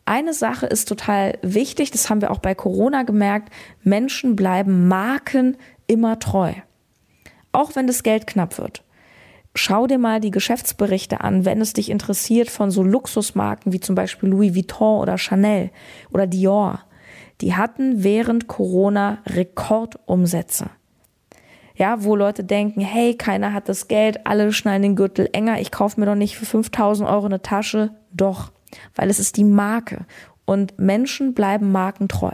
eine 0.06 0.34
Sache 0.34 0.66
ist 0.66 0.88
total 0.88 1.38
wichtig, 1.42 1.92
das 1.92 2.10
haben 2.10 2.22
wir 2.22 2.32
auch 2.32 2.40
bei 2.40 2.56
Corona 2.56 3.04
gemerkt, 3.04 3.54
Menschen 3.84 4.36
bleiben 4.36 4.88
Marken 4.88 5.58
immer 5.88 6.20
treu. 6.20 6.54
Auch 7.52 7.76
wenn 7.76 7.86
das 7.86 8.04
Geld 8.04 8.28
knapp 8.28 8.58
wird. 8.58 8.84
Schau 9.54 9.86
dir 9.86 9.98
mal 9.98 10.22
die 10.22 10.32
Geschäftsberichte 10.32 11.20
an, 11.20 11.44
wenn 11.44 11.60
es 11.60 11.74
dich 11.74 11.90
interessiert 11.90 12.50
von 12.50 12.72
so 12.72 12.84
Luxusmarken 12.84 13.74
wie 13.74 13.82
zum 13.82 13.96
Beispiel 13.96 14.30
Louis 14.30 14.56
Vuitton 14.56 15.02
oder 15.02 15.18
Chanel 15.18 15.72
oder 16.12 16.26
Dior. 16.26 16.86
Die 17.42 17.56
hatten 17.56 18.04
während 18.04 18.48
Corona 18.48 19.18
Rekordumsätze 19.26 20.70
ja, 21.82 22.04
wo 22.04 22.15
Leute 22.15 22.44
denken, 22.44 22.80
hey, 22.82 23.15
keiner 23.15 23.54
hat 23.54 23.67
das 23.67 23.88
Geld, 23.88 24.28
alle 24.28 24.54
schneiden 24.54 24.84
den 24.84 24.96
Gürtel 24.96 25.28
enger, 25.34 25.60
ich 25.60 25.72
kaufe 25.72 26.00
mir 26.00 26.06
doch 26.06 26.13
nicht 26.13 26.38
für 26.38 26.46
5000 26.46 27.10
Euro 27.10 27.26
eine 27.26 27.41
Tasche. 27.41 27.89
Doch, 28.13 28.52
weil 28.94 29.10
es 29.10 29.17
ist 29.17 29.36
die 29.36 29.44
Marke 29.44 30.06
und 30.46 30.78
Menschen 30.78 31.34
bleiben 31.34 31.72
markentreu. 31.72 32.34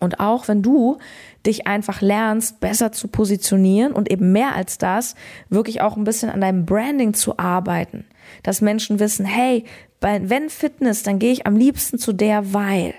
Und 0.00 0.18
auch 0.18 0.48
wenn 0.48 0.62
du 0.62 0.96
dich 1.44 1.66
einfach 1.66 2.00
lernst, 2.00 2.58
besser 2.60 2.90
zu 2.90 3.08
positionieren 3.08 3.92
und 3.92 4.10
eben 4.10 4.32
mehr 4.32 4.54
als 4.54 4.78
das, 4.78 5.14
wirklich 5.50 5.82
auch 5.82 5.98
ein 5.98 6.04
bisschen 6.04 6.30
an 6.30 6.40
deinem 6.40 6.64
Branding 6.64 7.12
zu 7.12 7.38
arbeiten, 7.38 8.06
dass 8.44 8.62
Menschen 8.62 8.98
wissen, 8.98 9.26
hey, 9.26 9.64
wenn 10.00 10.48
Fitness, 10.48 11.02
dann 11.02 11.18
gehe 11.18 11.32
ich 11.32 11.46
am 11.46 11.54
liebsten 11.54 11.98
zu 11.98 12.14
der, 12.14 12.54
weil, 12.54 12.94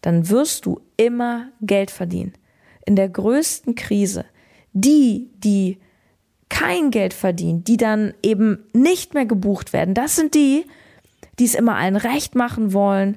dann 0.00 0.28
wirst 0.28 0.64
du 0.64 0.80
immer 0.96 1.48
Geld 1.60 1.90
verdienen. 1.90 2.34
In 2.86 2.94
der 2.94 3.08
größten 3.08 3.74
Krise, 3.74 4.26
die, 4.74 5.30
die 5.38 5.78
kein 6.50 6.90
Geld 6.90 7.14
verdienen, 7.14 7.64
die 7.64 7.78
dann 7.78 8.12
eben 8.22 8.58
nicht 8.72 9.14
mehr 9.14 9.26
gebucht 9.26 9.72
werden, 9.72 9.94
das 9.94 10.14
sind 10.14 10.34
die, 10.34 10.66
die 11.38 11.46
es 11.46 11.54
immer 11.54 11.76
allen 11.76 11.96
recht 11.96 12.34
machen 12.34 12.72
wollen, 12.72 13.16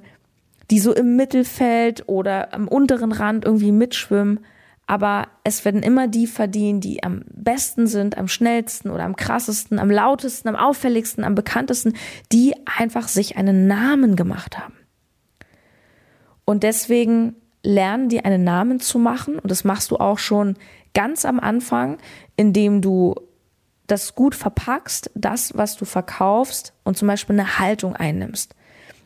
die 0.72 0.80
so 0.80 0.94
im 0.94 1.16
Mittelfeld 1.16 2.08
oder 2.08 2.54
am 2.54 2.68
unteren 2.68 3.12
Rand 3.12 3.46
irgendwie 3.46 3.72
mitschwimmen. 3.72 4.40
Aber 4.86 5.28
es 5.44 5.66
werden 5.66 5.84
immer 5.84 6.08
die 6.08 6.28
verdienen, 6.28 6.80
die 6.80 7.04
am 7.04 7.24
besten 7.32 7.88
sind, 7.88 8.18
am 8.18 8.28
schnellsten 8.28 8.90
oder 8.90 9.04
am 9.04 9.18
krassesten, 9.18 9.80
am 9.80 9.92
lautesten, 9.92 10.48
am 10.48 10.56
auffälligsten, 10.56 11.24
am 11.24 11.36
bekanntesten, 11.36 11.94
die 12.32 12.56
einfach 12.66 13.08
sich 13.08 13.38
einen 13.38 13.68
Namen 13.68 14.16
gemacht 14.16 14.58
haben. 14.58 14.74
Und 16.46 16.64
deswegen 16.64 17.36
lernen 17.64 18.10
die 18.10 18.24
einen 18.24 18.44
Namen 18.44 18.80
zu 18.80 19.00
machen. 19.00 19.40
Und 19.40 19.52
das 19.52 19.64
machst 19.64 19.92
du 19.92 19.98
auch 19.98 20.20
schon 20.20 20.56
ganz 20.94 21.26
am 21.26 21.40
Anfang, 21.40 21.98
indem 22.36 22.82
du 22.82 23.16
das 23.88 24.16
gut 24.16 24.36
verpackst, 24.36 25.12
das, 25.16 25.58
was 25.58 25.78
du 25.78 25.86
verkaufst 25.86 26.74
und 26.84 26.98
zum 26.98 27.08
Beispiel 27.08 27.40
eine 27.40 27.60
Haltung 27.60 27.96
einnimmst. 27.96 28.54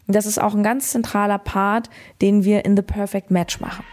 Und 0.08 0.16
das 0.16 0.26
ist 0.26 0.42
auch 0.42 0.56
ein 0.56 0.64
ganz 0.64 0.90
zentraler 0.90 1.38
Part, 1.38 1.90
den 2.22 2.44
wir 2.44 2.66
in 2.66 2.76
The 2.76 2.82
Perfect 2.82 3.32
Match 3.32 3.60
machen. 3.60 3.86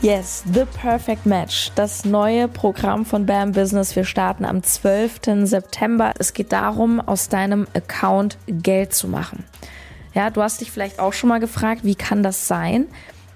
Yes, 0.00 0.44
The 0.54 0.64
Perfect 0.80 1.26
Match, 1.26 1.72
das 1.74 2.04
neue 2.04 2.46
Programm 2.46 3.04
von 3.04 3.26
BAM 3.26 3.50
Business. 3.50 3.96
Wir 3.96 4.04
starten 4.04 4.44
am 4.44 4.62
12. 4.62 5.42
September. 5.42 6.14
Es 6.20 6.34
geht 6.34 6.52
darum, 6.52 7.00
aus 7.00 7.28
deinem 7.28 7.66
Account 7.74 8.38
Geld 8.46 8.94
zu 8.94 9.08
machen. 9.08 9.44
Ja, 10.14 10.30
du 10.30 10.40
hast 10.40 10.60
dich 10.60 10.70
vielleicht 10.70 11.00
auch 11.00 11.12
schon 11.12 11.28
mal 11.28 11.40
gefragt, 11.40 11.80
wie 11.82 11.96
kann 11.96 12.22
das 12.22 12.46
sein, 12.46 12.86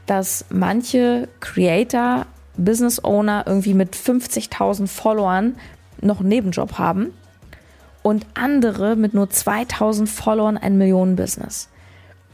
dass 0.07 0.45
manche 0.51 1.29
Creator 1.41 2.27
Business 2.57 3.03
Owner 3.03 3.45
irgendwie 3.47 3.75
mit 3.75 3.97
50.000 3.97 4.87
Followern 4.87 5.57
noch 6.01 6.21
einen 6.21 6.29
Nebenjob 6.29 6.79
haben 6.79 7.13
und 8.03 8.27
andere 8.35 8.97
mit 8.97 9.15
nur 9.15 9.31
2000 9.31 10.09
Followern 10.09 10.59
ein 10.59 10.77
Millionenbusiness. 10.77 11.69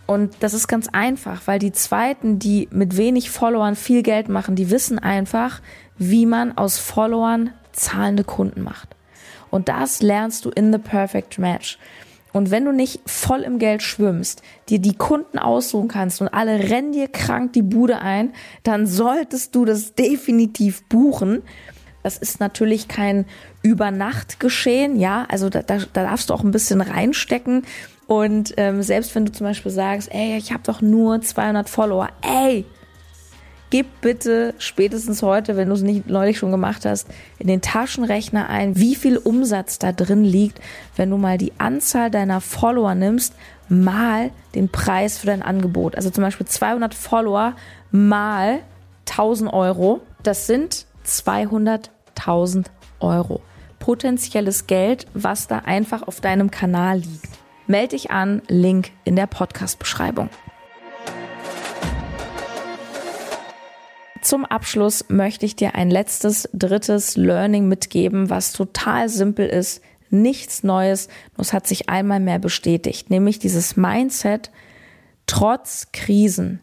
Und 0.06 0.36
das 0.40 0.54
ist 0.54 0.68
ganz 0.68 0.88
einfach, 0.90 1.42
weil 1.44 1.58
die 1.58 1.72
zweiten, 1.72 2.38
die 2.38 2.66
mit 2.70 2.96
wenig 2.96 3.30
Followern 3.30 3.76
viel 3.76 4.02
Geld 4.02 4.30
machen, 4.30 4.56
die 4.56 4.70
wissen 4.70 4.98
einfach, 4.98 5.60
wie 5.98 6.24
man 6.24 6.56
aus 6.56 6.78
Followern 6.78 7.50
zahlende 7.72 8.24
Kunden 8.24 8.62
macht. 8.62 8.88
Und 9.50 9.68
das 9.68 10.00
lernst 10.00 10.44
du 10.44 10.50
in 10.50 10.72
The 10.72 10.78
Perfect 10.78 11.38
Match. 11.38 11.78
Und 12.32 12.50
wenn 12.50 12.64
du 12.64 12.72
nicht 12.72 13.00
voll 13.06 13.40
im 13.40 13.58
Geld 13.58 13.82
schwimmst, 13.82 14.42
dir 14.68 14.78
die 14.78 14.96
Kunden 14.96 15.38
aussuchen 15.38 15.88
kannst 15.88 16.20
und 16.20 16.28
alle 16.28 16.70
rennen 16.70 16.92
dir 16.92 17.08
krank 17.08 17.52
die 17.54 17.62
Bude 17.62 18.00
ein, 18.00 18.32
dann 18.62 18.86
solltest 18.86 19.54
du 19.54 19.64
das 19.64 19.94
definitiv 19.94 20.84
buchen. 20.84 21.42
Das 22.02 22.18
ist 22.18 22.40
natürlich 22.40 22.88
kein 22.88 23.24
Übernachtgeschehen, 23.62 24.98
ja. 24.98 25.26
Also 25.28 25.48
da, 25.48 25.62
da, 25.62 25.78
da 25.92 26.04
darfst 26.04 26.30
du 26.30 26.34
auch 26.34 26.44
ein 26.44 26.50
bisschen 26.50 26.80
reinstecken. 26.80 27.62
Und 28.06 28.54
ähm, 28.56 28.82
selbst 28.82 29.14
wenn 29.14 29.26
du 29.26 29.32
zum 29.32 29.46
Beispiel 29.46 29.72
sagst, 29.72 30.08
ey, 30.12 30.36
ich 30.38 30.52
habe 30.52 30.62
doch 30.64 30.80
nur 30.80 31.20
200 31.20 31.68
Follower, 31.68 32.08
ey, 32.22 32.64
gib 33.70 34.00
bitte 34.00 34.54
spätestens 34.58 35.22
heute, 35.22 35.56
wenn 35.56 35.68
du 35.68 35.74
es 35.74 35.82
nicht 35.82 36.08
neulich 36.08 36.38
schon 36.38 36.50
gemacht 36.50 36.84
hast, 36.84 37.08
in 37.38 37.46
den 37.46 37.60
Taschenrechner 37.60 38.48
ein, 38.48 38.76
wie 38.76 38.94
viel 38.94 39.16
Umsatz 39.16 39.78
da 39.78 39.92
drin 39.92 40.24
liegt, 40.24 40.60
wenn 40.96 41.10
du 41.10 41.16
mal 41.16 41.38
die 41.38 41.52
Anzahl 41.58 42.10
deiner 42.10 42.40
Follower 42.40 42.94
nimmst, 42.94 43.34
mal 43.68 44.30
den 44.54 44.68
Preis 44.68 45.18
für 45.18 45.26
dein 45.26 45.42
Angebot. 45.42 45.96
Also 45.96 46.10
zum 46.10 46.24
Beispiel 46.24 46.46
200 46.46 46.94
Follower 46.94 47.54
mal 47.90 48.60
1000 49.10 49.52
Euro. 49.52 50.00
Das 50.22 50.46
sind 50.46 50.86
200.000 51.06 52.66
Euro. 53.00 53.40
Potenzielles 53.78 54.66
Geld, 54.66 55.06
was 55.14 55.46
da 55.46 55.60
einfach 55.60 56.02
auf 56.02 56.20
deinem 56.20 56.50
Kanal 56.50 56.98
liegt. 56.98 57.28
Meld 57.66 57.92
dich 57.92 58.10
an, 58.10 58.42
Link 58.48 58.90
in 59.04 59.14
der 59.14 59.26
Podcast-Beschreibung. 59.26 60.30
Zum 64.22 64.44
Abschluss 64.44 65.04
möchte 65.08 65.46
ich 65.46 65.56
dir 65.56 65.74
ein 65.74 65.90
letztes, 65.90 66.48
drittes 66.52 67.16
Learning 67.16 67.68
mitgeben, 67.68 68.30
was 68.30 68.52
total 68.52 69.08
simpel 69.08 69.46
ist, 69.48 69.82
nichts 70.10 70.62
Neues, 70.62 71.08
nur 71.36 71.42
es 71.42 71.52
hat 71.52 71.66
sich 71.66 71.88
einmal 71.88 72.20
mehr 72.20 72.38
bestätigt, 72.38 73.10
nämlich 73.10 73.38
dieses 73.38 73.76
Mindset, 73.76 74.50
trotz 75.26 75.88
Krisen 75.92 76.60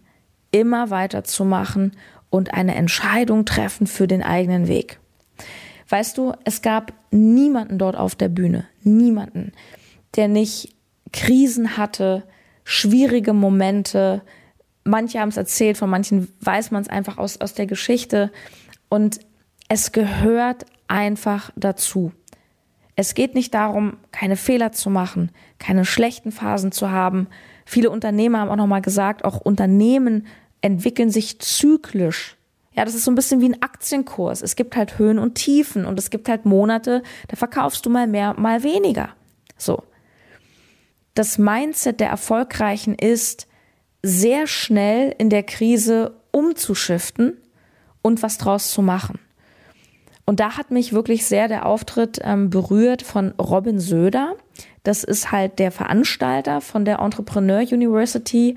immer 0.51 0.89
weiterzumachen 0.89 1.95
und 2.29 2.53
eine 2.53 2.75
Entscheidung 2.75 3.45
treffen 3.45 3.87
für 3.87 4.07
den 4.07 4.23
eigenen 4.23 4.67
Weg. 4.67 4.99
Weißt 5.89 6.17
du, 6.17 6.33
es 6.43 6.61
gab 6.61 6.93
niemanden 7.11 7.77
dort 7.77 7.95
auf 7.95 8.15
der 8.15 8.29
Bühne, 8.29 8.65
niemanden, 8.81 9.51
der 10.15 10.27
nicht 10.27 10.75
Krisen 11.13 11.77
hatte, 11.77 12.23
schwierige 12.63 13.33
Momente. 13.33 14.21
Manche 14.86 15.19
haben 15.19 15.30
es 15.30 15.38
erzählt, 15.38 15.78
von 15.78 15.89
manchen 15.89 16.30
weiß 16.39 16.71
man 16.71 16.82
es 16.82 16.88
einfach 16.88 17.17
aus, 17.17 17.41
aus 17.41 17.54
der 17.54 17.65
Geschichte. 17.65 18.32
Und 18.88 19.19
es 19.67 19.91
gehört 19.91 20.65
einfach 20.88 21.52
dazu. 21.56 22.12
Es 22.95 23.13
geht 23.13 23.36
nicht 23.36 23.54
darum, 23.54 23.98
keine 24.12 24.38
Fehler 24.38 24.71
zu 24.71 24.89
machen, 24.89 25.32
keine 25.60 25.84
schlechten 25.84 26.32
Phasen 26.32 26.71
zu 26.71 26.91
haben. 26.91 27.28
Viele 27.65 27.89
Unternehmer 27.89 28.39
haben 28.39 28.50
auch 28.50 28.56
nochmal 28.56 28.82
gesagt, 28.82 29.26
auch 29.26 29.41
Unternehmen 29.41 30.28
entwickeln 30.62 31.10
sich 31.10 31.39
zyklisch. 31.39 32.38
Ja, 32.74 32.86
das 32.86 32.95
ist 32.95 33.06
so 33.06 33.12
ein 33.12 33.15
bisschen 33.15 33.41
wie 33.41 33.50
ein 33.50 33.62
Aktienkurs. 33.62 34.41
Es 34.41 34.56
gibt 34.56 34.76
halt 34.76 34.98
Höhen 34.98 35.19
und 35.19 35.36
Tiefen 35.36 35.86
und 35.86 35.98
es 35.98 36.10
gibt 36.10 36.30
halt 36.30 36.45
Monate, 36.45 37.04
da 37.28 37.36
verkaufst 37.36 37.86
du 37.86 37.89
mal 37.89 38.08
mehr, 38.08 38.34
mal 38.38 38.63
weniger. 38.63 39.10
So. 39.58 39.84
Das 41.13 41.38
Mindset 41.38 42.02
der 42.02 42.10
Erfolgreichen 42.10 42.93
ist, 42.93 43.48
sehr 44.05 44.45
schnell 44.45 45.15
in 45.17 45.31
der 45.31 45.41
Krise 45.41 46.13
umzuschiften 46.31 47.37
und 48.03 48.21
was 48.21 48.37
draus 48.37 48.69
zu 48.69 48.83
machen. 48.83 49.17
Und 50.27 50.39
da 50.39 50.57
hat 50.57 50.69
mich 50.69 50.93
wirklich 50.93 51.25
sehr 51.25 51.47
der 51.47 51.65
Auftritt 51.65 52.19
ähm, 52.23 52.51
berührt 52.51 53.01
von 53.01 53.31
Robin 53.39 53.79
Söder. 53.79 54.35
Das 54.83 55.03
ist 55.03 55.31
halt 55.31 55.57
der 55.57 55.71
Veranstalter 55.71 56.61
von 56.61 56.85
der 56.85 56.99
Entrepreneur 56.99 57.61
University, 57.61 58.55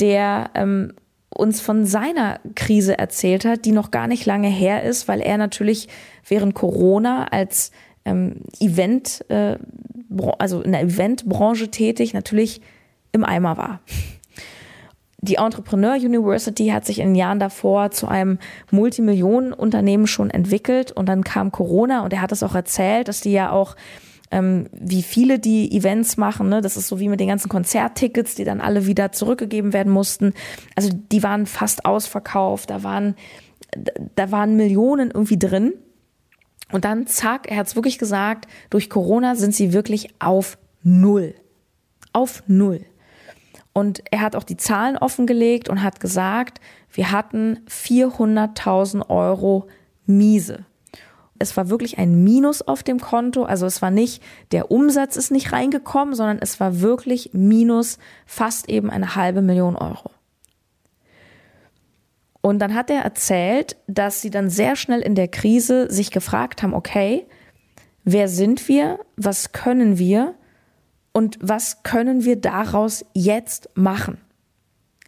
der 0.00 0.50
ähm, 0.54 0.94
uns 1.28 1.60
von 1.60 1.84
seiner 1.84 2.40
Krise 2.54 2.98
erzählt 2.98 3.44
hat, 3.44 3.66
die 3.66 3.72
noch 3.72 3.90
gar 3.90 4.06
nicht 4.06 4.24
lange 4.24 4.48
her 4.48 4.82
ist, 4.82 5.08
weil 5.08 5.20
er 5.20 5.36
natürlich 5.36 5.88
während 6.26 6.54
Corona 6.54 7.26
als 7.26 7.70
ähm, 8.06 8.36
Event, 8.60 9.26
äh, 9.28 9.58
also 10.38 10.62
in 10.62 10.72
der 10.72 10.82
Eventbranche 10.82 11.70
tätig, 11.70 12.14
natürlich 12.14 12.62
im 13.12 13.24
Eimer 13.24 13.58
war. 13.58 13.80
Die 15.26 15.36
Entrepreneur 15.36 15.94
University 15.96 16.68
hat 16.68 16.84
sich 16.86 17.00
in 17.00 17.08
den 17.08 17.14
Jahren 17.16 17.40
davor 17.40 17.90
zu 17.90 18.06
einem 18.06 18.38
Multimillionenunternehmen 18.70 20.06
schon 20.06 20.30
entwickelt 20.30 20.92
und 20.92 21.08
dann 21.08 21.24
kam 21.24 21.50
Corona 21.50 22.04
und 22.04 22.12
er 22.12 22.20
hat 22.20 22.32
es 22.32 22.42
auch 22.42 22.54
erzählt, 22.54 23.08
dass 23.08 23.20
die 23.20 23.32
ja 23.32 23.50
auch 23.50 23.74
ähm, 24.30 24.68
wie 24.72 25.02
viele 25.02 25.38
die 25.38 25.76
Events 25.76 26.16
machen. 26.16 26.48
Ne? 26.48 26.60
Das 26.60 26.76
ist 26.76 26.88
so 26.88 27.00
wie 27.00 27.08
mit 27.08 27.20
den 27.20 27.28
ganzen 27.28 27.48
Konzerttickets, 27.48 28.34
die 28.36 28.44
dann 28.44 28.60
alle 28.60 28.86
wieder 28.86 29.12
zurückgegeben 29.12 29.72
werden 29.72 29.92
mussten. 29.92 30.32
Also 30.76 30.90
die 30.92 31.22
waren 31.22 31.46
fast 31.46 31.84
ausverkauft, 31.84 32.70
da 32.70 32.82
waren, 32.82 33.16
da 34.14 34.30
waren 34.30 34.56
Millionen 34.56 35.10
irgendwie 35.10 35.38
drin. 35.38 35.74
Und 36.72 36.84
dann, 36.84 37.06
zack, 37.06 37.48
er 37.48 37.58
hat 37.58 37.68
es 37.68 37.76
wirklich 37.76 37.98
gesagt, 37.98 38.48
durch 38.70 38.90
Corona 38.90 39.36
sind 39.36 39.54
sie 39.54 39.72
wirklich 39.72 40.08
auf 40.18 40.58
Null. 40.82 41.34
Auf 42.12 42.42
Null. 42.46 42.84
Und 43.76 44.02
er 44.10 44.22
hat 44.22 44.36
auch 44.36 44.44
die 44.44 44.56
Zahlen 44.56 44.96
offengelegt 44.96 45.68
und 45.68 45.82
hat 45.82 46.00
gesagt, 46.00 46.60
wir 46.90 47.12
hatten 47.12 47.58
400.000 47.68 49.10
Euro 49.10 49.68
Miese 50.06 50.64
es 51.38 51.56
war 51.56 51.68
wirklich 51.68 51.98
ein 51.98 52.24
Minus 52.24 52.62
auf 52.62 52.82
dem 52.82 53.00
Konto. 53.00 53.44
Also 53.44 53.66
es 53.66 53.82
war 53.82 53.90
nicht, 53.90 54.22
der 54.52 54.70
Umsatz 54.70 55.16
ist 55.16 55.30
nicht 55.30 55.52
reingekommen, 55.52 56.14
sondern 56.14 56.38
es 56.40 56.60
war 56.60 56.80
wirklich 56.80 57.30
Minus 57.32 57.98
fast 58.24 58.68
eben 58.68 58.90
eine 58.90 59.16
halbe 59.16 59.42
Million 59.42 59.76
Euro. 59.76 60.10
Und 62.40 62.60
dann 62.60 62.74
hat 62.74 62.90
er 62.90 63.02
erzählt, 63.02 63.76
dass 63.86 64.22
sie 64.22 64.30
dann 64.30 64.50
sehr 64.50 64.76
schnell 64.76 65.00
in 65.00 65.14
der 65.14 65.28
Krise 65.28 65.90
sich 65.90 66.10
gefragt 66.10 66.62
haben, 66.62 66.74
okay, 66.74 67.26
wer 68.04 68.28
sind 68.28 68.68
wir, 68.68 69.00
was 69.16 69.52
können 69.52 69.98
wir 69.98 70.34
und 71.16 71.38
was 71.40 71.82
können 71.82 72.26
wir 72.26 72.38
daraus 72.38 73.02
jetzt 73.14 73.70
machen? 73.74 74.18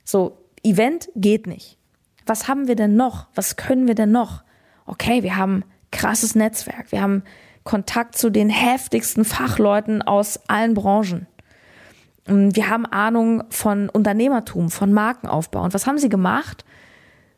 So, 0.05 0.39
Event 0.63 1.11
geht 1.15 1.47
nicht. 1.47 1.77
Was 2.25 2.49
haben 2.49 2.67
wir 2.67 2.77
denn 2.77 2.97
noch? 2.97 3.27
Was 3.35 3.57
können 3.57 3.87
wir 3.87 3.95
denn 3.95 4.11
noch? 4.11 4.43
Okay, 4.87 5.23
wir 5.23 5.37
haben 5.37 5.65
krasses 5.91 6.35
Netzwerk. 6.35 6.93
Wir 6.93 7.03
haben 7.03 7.25
Kontakt 7.63 8.17
zu 8.17 8.31
den 8.31 8.49
heftigsten 8.49 9.27
Fachleuten 9.27 10.01
aus 10.01 10.41
allen 10.49 10.73
Branchen. 10.73 11.27
Wir 12.25 12.71
haben 12.71 12.87
Ahnung 12.87 13.45
von 13.51 13.91
Unternehmertum, 13.91 14.71
von 14.71 14.95
Markenaufbau. 14.95 15.63
Und 15.63 15.75
was 15.75 15.87
haben 15.87 15.99
sie 15.99 16.09
gemacht? 16.09 16.65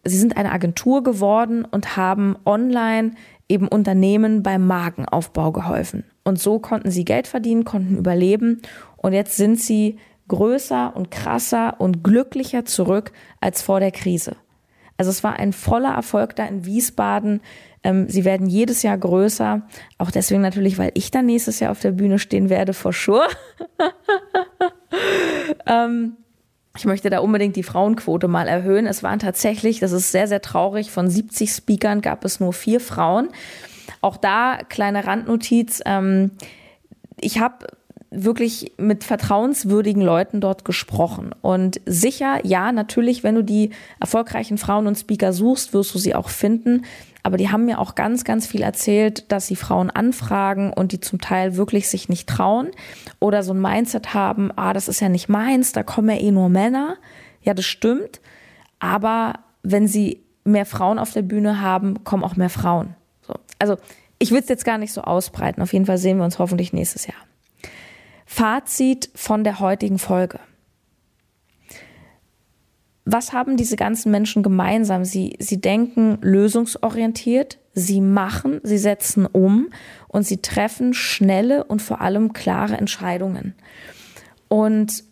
Sie 0.05 0.17
sind 0.17 0.37
eine 0.37 0.53
Agentur 0.53 1.03
geworden 1.03 1.65
und 1.65 1.97
haben 1.97 2.37
online 2.45 3.17
eben 3.49 3.67
Unternehmen 3.67 4.45
beim 4.45 4.65
Markenaufbau 4.69 5.51
geholfen. 5.51 6.05
Und 6.25 6.39
so 6.39 6.59
konnten 6.59 6.91
sie 6.91 7.05
Geld 7.05 7.27
verdienen, 7.27 7.65
konnten 7.65 7.97
überleben. 7.97 8.63
Und 8.97 9.13
jetzt 9.13 9.37
sind 9.37 9.61
sie 9.61 9.99
größer 10.29 10.95
und 10.95 11.11
krasser 11.11 11.81
und 11.81 12.05
glücklicher 12.05 12.65
zurück 12.65 13.13
als 13.41 13.63
vor 13.63 13.81
der 13.81 13.91
Krise. 13.91 14.37
Also 14.97 15.11
es 15.11 15.25
war 15.25 15.39
ein 15.39 15.53
voller 15.53 15.95
Erfolg 15.95 16.37
da 16.37 16.45
in 16.45 16.67
Wiesbaden. 16.67 17.41
Ähm, 17.83 18.09
sie 18.09 18.25
werden 18.25 18.47
jedes 18.47 18.83
Jahr 18.83 18.99
größer. 18.99 19.63
Auch 19.97 20.11
deswegen 20.11 20.43
natürlich, 20.43 20.77
weil 20.77 20.93
ich 20.95 21.11
dann 21.11 21.27
nächstes 21.27 21.59
Jahr 21.59 21.71
auf 21.71 21.81
der 21.81 21.93
Bühne 21.93 22.19
stehen 22.19 22.51
werde, 22.51 22.75
for 22.75 22.93
sure. 22.93 23.27
ähm, 25.67 26.19
ich 26.77 26.85
möchte 26.85 27.11
da 27.11 27.21
unbedingt 27.21 27.57
die 27.57 27.63
Frauenquote 27.63 28.29
mal 28.29 28.47
erhöhen. 28.47 28.87
Es 28.87 29.03
waren 29.03 29.19
tatsächlich, 29.19 29.81
das 29.81 29.93
ist 29.93 30.13
sehr, 30.13 30.29
sehr 30.29 30.43
traurig, 30.43 30.91
von 30.91 31.09
70 31.09 31.51
Speakern 31.51 32.03
gab 32.03 32.25
es 32.25 32.39
nur 32.39 32.53
vier 32.53 32.81
Frauen. 32.81 33.31
Auch 34.01 34.17
da 34.17 34.59
kleine 34.69 35.07
Randnotiz. 35.07 35.83
Ähm, 35.85 36.33
ich 37.21 37.41
habe 37.41 37.67
wirklich 38.11 38.73
mit 38.77 39.05
vertrauenswürdigen 39.05 40.03
Leuten 40.03 40.41
dort 40.41 40.65
gesprochen. 40.65 41.31
Und 41.43 41.81
sicher, 41.87 42.45
ja, 42.45 42.73
natürlich, 42.73 43.23
wenn 43.23 43.37
du 43.37 43.45
die 43.45 43.71
erfolgreichen 44.01 44.59
Frauen 44.59 44.87
und 44.89 44.99
Speaker 44.99 45.33
suchst, 45.33 45.73
wirst 45.73 45.95
du 45.95 45.99
sie 45.99 46.15
auch 46.15 46.29
finden. 46.29 46.85
Aber 47.23 47.37
die 47.37 47.51
haben 47.51 47.67
mir 47.67 47.79
auch 47.79 47.95
ganz, 47.95 48.25
ganz 48.25 48.47
viel 48.47 48.63
erzählt, 48.63 49.31
dass 49.31 49.47
sie 49.47 49.57
Frauen 49.57 49.91
anfragen 49.91 50.73
und 50.73 50.93
die 50.93 51.01
zum 51.01 51.21
Teil 51.21 51.57
wirklich 51.57 51.89
sich 51.89 52.09
nicht 52.09 52.29
trauen 52.29 52.71
oder 53.21 53.43
so 53.43 53.53
ein 53.53 53.61
Mindset 53.61 54.15
haben, 54.15 54.51
ah, 54.57 54.73
das 54.73 54.89
ist 54.89 55.01
ja 55.01 55.09
nicht 55.09 55.29
meins, 55.29 55.73
da 55.73 55.83
kommen 55.83 56.09
ja 56.09 56.17
eh 56.17 56.33
nur 56.33 56.49
Männer. 56.49 56.97
Ja, 57.43 57.55
das 57.55 57.67
stimmt. 57.67 58.21
Aber 58.79 59.35
wenn 59.63 59.87
sie 59.87 60.23
mehr 60.45 60.67
Frauen 60.67 60.99
auf 60.99 61.13
der 61.13 61.23
Bühne 61.23 61.61
haben, 61.61 62.03
kommen 62.05 62.25
auch 62.25 62.37
mehr 62.37 62.51
Frauen. 62.51 62.97
So. 63.31 63.41
Also 63.59 63.77
ich 64.19 64.31
will 64.31 64.41
es 64.41 64.49
jetzt 64.49 64.65
gar 64.65 64.79
nicht 64.79 64.93
so 64.93 65.03
ausbreiten. 65.03 65.63
Auf 65.63 65.73
jeden 65.73 65.87
Fall 65.87 65.99
sehen 65.99 66.19
wir 66.19 66.25
uns 66.25 66.39
hoffentlich 66.39 66.73
nächstes 66.73 67.07
Jahr. 67.07 67.17
Fazit 68.27 69.11
von 69.15 69.45
der 69.45 69.61
heutigen 69.61 69.99
Folge. 69.99 70.39
Was 73.05 73.33
haben 73.33 73.57
diese 73.57 73.77
ganzen 73.77 74.13
Menschen 74.13 74.43
gemeinsam? 74.43 75.05
Sie, 75.05 75.37
sie 75.41 75.61
denken 75.61 76.19
lösungsorientiert, 76.21 77.59
sie 77.73 78.01
machen, 78.01 78.61
sie 78.63 78.79
setzen 78.79 79.27
um 79.27 79.71
und 80.07 80.25
sie 80.25 80.43
treffen 80.43 80.95
schnelle 80.95 81.65
und 81.65 81.83
vor 81.83 82.01
allem 82.01 82.33
klare 82.33 82.77
Entscheidungen. 82.77 83.55
Und 84.49 85.03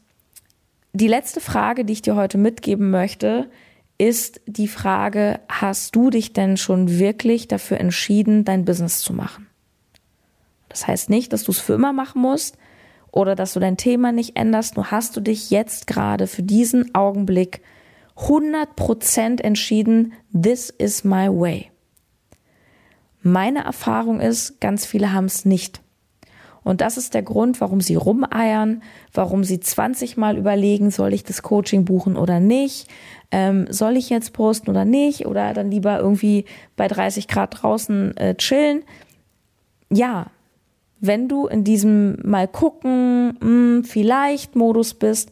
die 0.92 1.08
letzte 1.08 1.40
Frage, 1.40 1.84
die 1.84 1.94
ich 1.94 2.02
dir 2.02 2.14
heute 2.14 2.38
mitgeben 2.38 2.90
möchte, 2.90 3.50
ist 3.98 4.40
die 4.46 4.68
Frage, 4.68 5.40
hast 5.48 5.96
du 5.96 6.10
dich 6.10 6.32
denn 6.32 6.56
schon 6.56 6.98
wirklich 6.98 7.48
dafür 7.48 7.78
entschieden, 7.78 8.44
dein 8.44 8.64
Business 8.64 9.00
zu 9.00 9.12
machen? 9.12 9.48
Das 10.68 10.86
heißt 10.86 11.10
nicht, 11.10 11.32
dass 11.32 11.42
du 11.44 11.50
es 11.50 11.58
für 11.58 11.74
immer 11.74 11.92
machen 11.92 12.22
musst 12.22 12.56
oder 13.10 13.34
dass 13.34 13.54
du 13.54 13.60
dein 13.60 13.76
Thema 13.76 14.12
nicht 14.12 14.36
änderst, 14.36 14.76
nur 14.76 14.90
hast 14.90 15.16
du 15.16 15.20
dich 15.20 15.50
jetzt 15.50 15.86
gerade 15.86 16.26
für 16.26 16.42
diesen 16.42 16.94
Augenblick 16.94 17.60
100% 18.16 19.40
entschieden, 19.40 20.12
this 20.40 20.70
is 20.70 21.04
my 21.04 21.28
way. 21.28 21.70
Meine 23.22 23.64
Erfahrung 23.64 24.20
ist, 24.20 24.60
ganz 24.60 24.86
viele 24.86 25.12
haben 25.12 25.24
es 25.26 25.44
nicht. 25.44 25.80
Und 26.64 26.80
das 26.80 26.96
ist 26.98 27.14
der 27.14 27.22
Grund, 27.22 27.60
warum 27.60 27.80
sie 27.80 27.94
rumeiern, 27.94 28.82
warum 29.12 29.42
sie 29.44 29.58
20 29.58 30.16
Mal 30.16 30.36
überlegen, 30.36 30.90
soll 30.90 31.14
ich 31.14 31.24
das 31.24 31.42
Coaching 31.42 31.84
buchen 31.84 32.16
oder 32.16 32.40
nicht, 32.40 32.88
ähm, 33.30 33.66
soll 33.70 33.96
ich 33.96 34.10
jetzt 34.10 34.32
posten 34.32 34.70
oder 34.70 34.84
nicht, 34.84 35.26
oder 35.26 35.52
dann 35.52 35.70
lieber 35.70 35.98
irgendwie 35.98 36.44
bei 36.76 36.88
30 36.88 37.28
Grad 37.28 37.62
draußen 37.62 38.16
äh, 38.16 38.34
chillen. 38.36 38.82
Ja, 39.90 40.26
wenn 41.00 41.28
du 41.28 41.46
in 41.46 41.64
diesem 41.64 42.18
mal 42.24 42.48
gucken, 42.48 43.28
mh, 43.28 43.40
hm, 43.40 43.84
vielleicht 43.84 44.56
Modus 44.56 44.94
bist, 44.94 45.30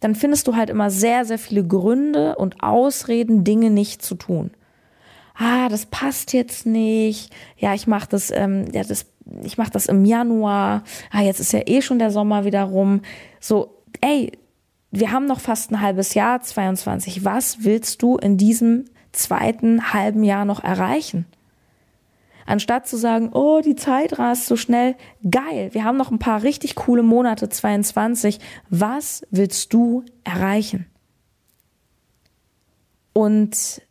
dann 0.00 0.14
findest 0.14 0.46
du 0.46 0.54
halt 0.54 0.70
immer 0.70 0.90
sehr, 0.90 1.24
sehr 1.24 1.38
viele 1.38 1.66
Gründe 1.66 2.36
und 2.36 2.62
Ausreden, 2.62 3.44
Dinge 3.44 3.70
nicht 3.70 4.02
zu 4.02 4.14
tun. 4.14 4.50
Ah, 5.34 5.68
das 5.68 5.86
passt 5.86 6.32
jetzt 6.32 6.66
nicht. 6.66 7.32
Ja, 7.56 7.74
ich 7.74 7.86
mache 7.86 8.08
das, 8.08 8.30
ähm, 8.30 8.66
ja, 8.72 8.82
das, 8.82 9.06
ich 9.42 9.56
mache 9.58 9.70
das 9.70 9.86
im 9.86 10.04
Januar. 10.04 10.82
Ah, 11.10 11.22
jetzt 11.22 11.40
ist 11.40 11.52
ja 11.52 11.62
eh 11.66 11.80
schon 11.80 11.98
der 11.98 12.10
Sommer 12.10 12.44
wieder 12.44 12.64
rum. 12.64 13.02
So, 13.40 13.82
ey, 14.00 14.32
wir 14.90 15.12
haben 15.12 15.26
noch 15.26 15.40
fast 15.40 15.70
ein 15.70 15.80
halbes 15.80 16.14
Jahr, 16.14 16.40
22. 16.40 17.24
Was 17.24 17.64
willst 17.64 18.02
du 18.02 18.16
in 18.16 18.36
diesem 18.36 18.86
zweiten 19.12 19.92
halben 19.92 20.24
Jahr 20.24 20.44
noch 20.44 20.62
erreichen? 20.64 21.26
Anstatt 22.46 22.88
zu 22.88 22.96
sagen, 22.96 23.30
oh, 23.34 23.60
die 23.62 23.76
Zeit 23.76 24.18
rast 24.18 24.46
so 24.46 24.56
schnell, 24.56 24.96
geil, 25.30 25.68
wir 25.72 25.84
haben 25.84 25.98
noch 25.98 26.10
ein 26.10 26.18
paar 26.18 26.42
richtig 26.42 26.76
coole 26.76 27.02
Monate 27.02 27.50
22. 27.50 28.38
Was 28.70 29.22
willst 29.30 29.74
du 29.74 30.04
erreichen? 30.24 30.86
Und 33.12 33.82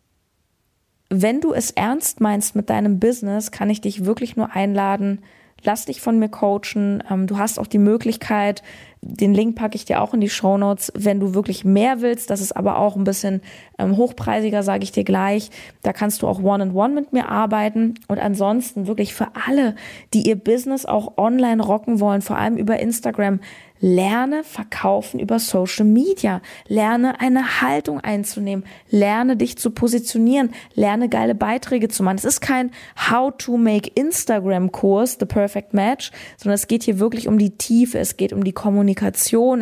wenn 1.10 1.39
du 1.39 1.53
es 1.53 1.69
ernst 1.69 2.19
meinst 2.19 2.55
mit 2.55 2.71
deinem 2.71 2.99
Business, 2.99 3.51
kann 3.51 3.69
ich 3.69 3.81
dich 3.81 4.05
wirklich 4.05 4.36
nur 4.36 4.55
einladen, 4.55 5.21
lass 5.63 5.86
dich 5.86 6.01
von 6.01 6.17
mir 6.17 6.29
coachen. 6.29 7.03
Ähm, 7.10 7.27
du 7.27 7.38
hast 7.38 7.60
auch 7.60 7.67
die 7.67 7.77
Möglichkeit, 7.77 8.63
den 9.07 9.33
Link 9.33 9.55
packe 9.55 9.75
ich 9.75 9.85
dir 9.85 10.01
auch 10.01 10.13
in 10.13 10.21
die 10.21 10.29
Show 10.29 10.57
Notes, 10.57 10.91
wenn 10.95 11.19
du 11.19 11.33
wirklich 11.33 11.65
mehr 11.65 12.01
willst. 12.01 12.29
Das 12.29 12.41
ist 12.41 12.55
aber 12.55 12.77
auch 12.77 12.95
ein 12.95 13.03
bisschen 13.03 13.41
ähm, 13.79 13.97
hochpreisiger, 13.97 14.63
sage 14.63 14.83
ich 14.83 14.91
dir 14.91 15.03
gleich. 15.03 15.49
Da 15.81 15.93
kannst 15.93 16.21
du 16.21 16.27
auch 16.27 16.39
One-on-One 16.39 16.71
-on 16.71 16.73
-one 16.73 16.93
mit 16.93 17.13
mir 17.13 17.29
arbeiten. 17.29 17.95
Und 18.07 18.19
ansonsten 18.19 18.87
wirklich 18.87 19.13
für 19.13 19.27
alle, 19.47 19.75
die 20.13 20.27
ihr 20.27 20.35
Business 20.35 20.85
auch 20.85 21.17
online 21.17 21.63
rocken 21.63 21.99
wollen, 21.99 22.21
vor 22.21 22.37
allem 22.37 22.57
über 22.57 22.79
Instagram, 22.79 23.39
Lerne 23.79 24.43
verkaufen 24.43 25.19
über 25.19 25.37
Social 25.37 25.85
Media. 25.85 26.41
Lerne 26.67 27.19
eine 27.19 27.61
Haltung 27.61 27.99
einzunehmen. 27.99 28.65
Lerne 28.89 29.37
dich 29.37 29.57
zu 29.57 29.69
positionieren. 29.69 30.51
Lerne 30.73 31.09
geile 31.09 31.35
Beiträge 31.35 31.87
zu 31.87 32.03
machen. 32.03 32.17
Es 32.17 32.25
ist 32.25 32.41
kein 32.41 32.71
How 33.09 33.31
to 33.37 33.57
make 33.57 33.91
Instagram 33.93 34.71
Kurs, 34.71 35.17
The 35.19 35.25
Perfect 35.25 35.73
Match, 35.73 36.11
sondern 36.37 36.55
es 36.55 36.67
geht 36.67 36.83
hier 36.83 36.99
wirklich 36.99 37.27
um 37.27 37.37
die 37.37 37.51
Tiefe. 37.51 37.99
Es 37.99 38.17
geht 38.17 38.33
um 38.33 38.43
die 38.43 38.53
Kommunikation. 38.53 38.96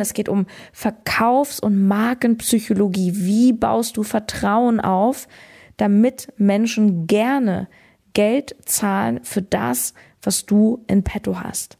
Es 0.00 0.14
geht 0.14 0.28
um 0.28 0.46
Verkaufs- 0.72 1.60
und 1.60 1.86
Markenpsychologie. 1.86 3.12
Wie 3.14 3.52
baust 3.52 3.96
du 3.96 4.02
Vertrauen 4.02 4.80
auf, 4.80 5.28
damit 5.76 6.32
Menschen 6.36 7.06
gerne 7.06 7.68
Geld 8.14 8.56
zahlen 8.64 9.20
für 9.22 9.42
das, 9.42 9.94
was 10.22 10.46
du 10.46 10.84
in 10.86 11.04
petto 11.04 11.40
hast? 11.40 11.78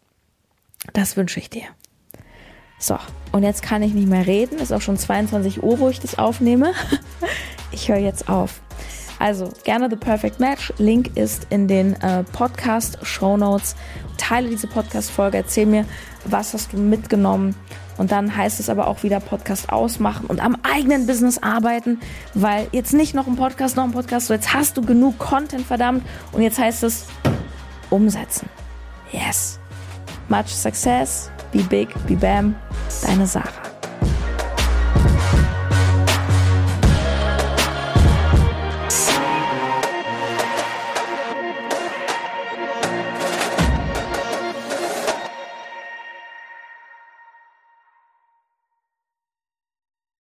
Das 0.92 1.16
wünsche 1.16 1.40
ich 1.40 1.51
dir. 1.51 1.64
So, 2.79 2.99
und 3.33 3.42
jetzt 3.42 3.62
kann 3.62 3.83
ich 3.83 3.95
nicht 3.95 4.09
mehr 4.09 4.27
reden. 4.27 4.59
Ist 4.59 4.73
auch 4.73 4.83
schon 4.83 4.99
22 4.99 5.62
Uhr, 5.62 5.79
wo 5.79 5.88
ich 5.88 6.01
das 6.01 6.19
aufnehme. 6.19 6.73
Ich 7.73 7.88
höre 7.88 7.99
jetzt 7.99 8.29
auf. 8.29 8.62
Also 9.18 9.52
gerne 9.64 9.88
The 9.88 9.96
Perfect 9.96 10.40
Match. 10.40 10.72
Link 10.79 11.16
ist 11.16 11.46
in 11.50 11.68
den 11.68 11.94
äh, 12.02 12.22
Podcast 12.24 12.98
Show 13.02 13.37
Notes. 13.37 13.76
Teile 14.18 14.48
diese 14.48 14.66
Podcast-Folge, 14.66 15.38
erzähl 15.38 15.66
mir, 15.66 15.85
was 16.24 16.55
hast 16.55 16.72
du 16.72 16.79
mitgenommen. 16.79 17.55
Und 17.98 18.12
dann 18.12 18.37
heißt 18.37 18.61
es 18.61 18.68
aber 18.68 18.88
auch 18.88 19.02
wieder 19.02 19.20
Podcast 19.20 19.70
ausmachen 19.70 20.26
und 20.26 20.44
am 20.44 20.57
eigenen 20.62 21.07
Business 21.07 21.38
arbeiten, 21.42 21.98
weil 22.35 22.68
jetzt 22.72 22.92
nicht 22.92 23.14
noch 23.14 23.26
ein 23.26 23.37
Podcast, 23.37 23.76
noch 23.76 23.85
ein 23.85 23.92
Podcast, 23.92 24.26
so 24.26 24.35
jetzt 24.35 24.52
hast 24.52 24.76
du 24.76 24.83
genug 24.83 25.18
Content, 25.18 25.66
verdammt. 25.66 26.05
Und 26.33 26.42
jetzt 26.42 26.59
heißt 26.59 26.83
es 26.83 27.07
umsetzen. 27.88 28.48
Yes. 29.12 29.59
Much 30.29 30.48
success. 30.48 31.31
Be 31.52 31.62
big, 31.62 31.88
be 32.07 32.16
bam. 32.16 32.55
Deine 33.02 33.26
Sarah. 33.26 33.65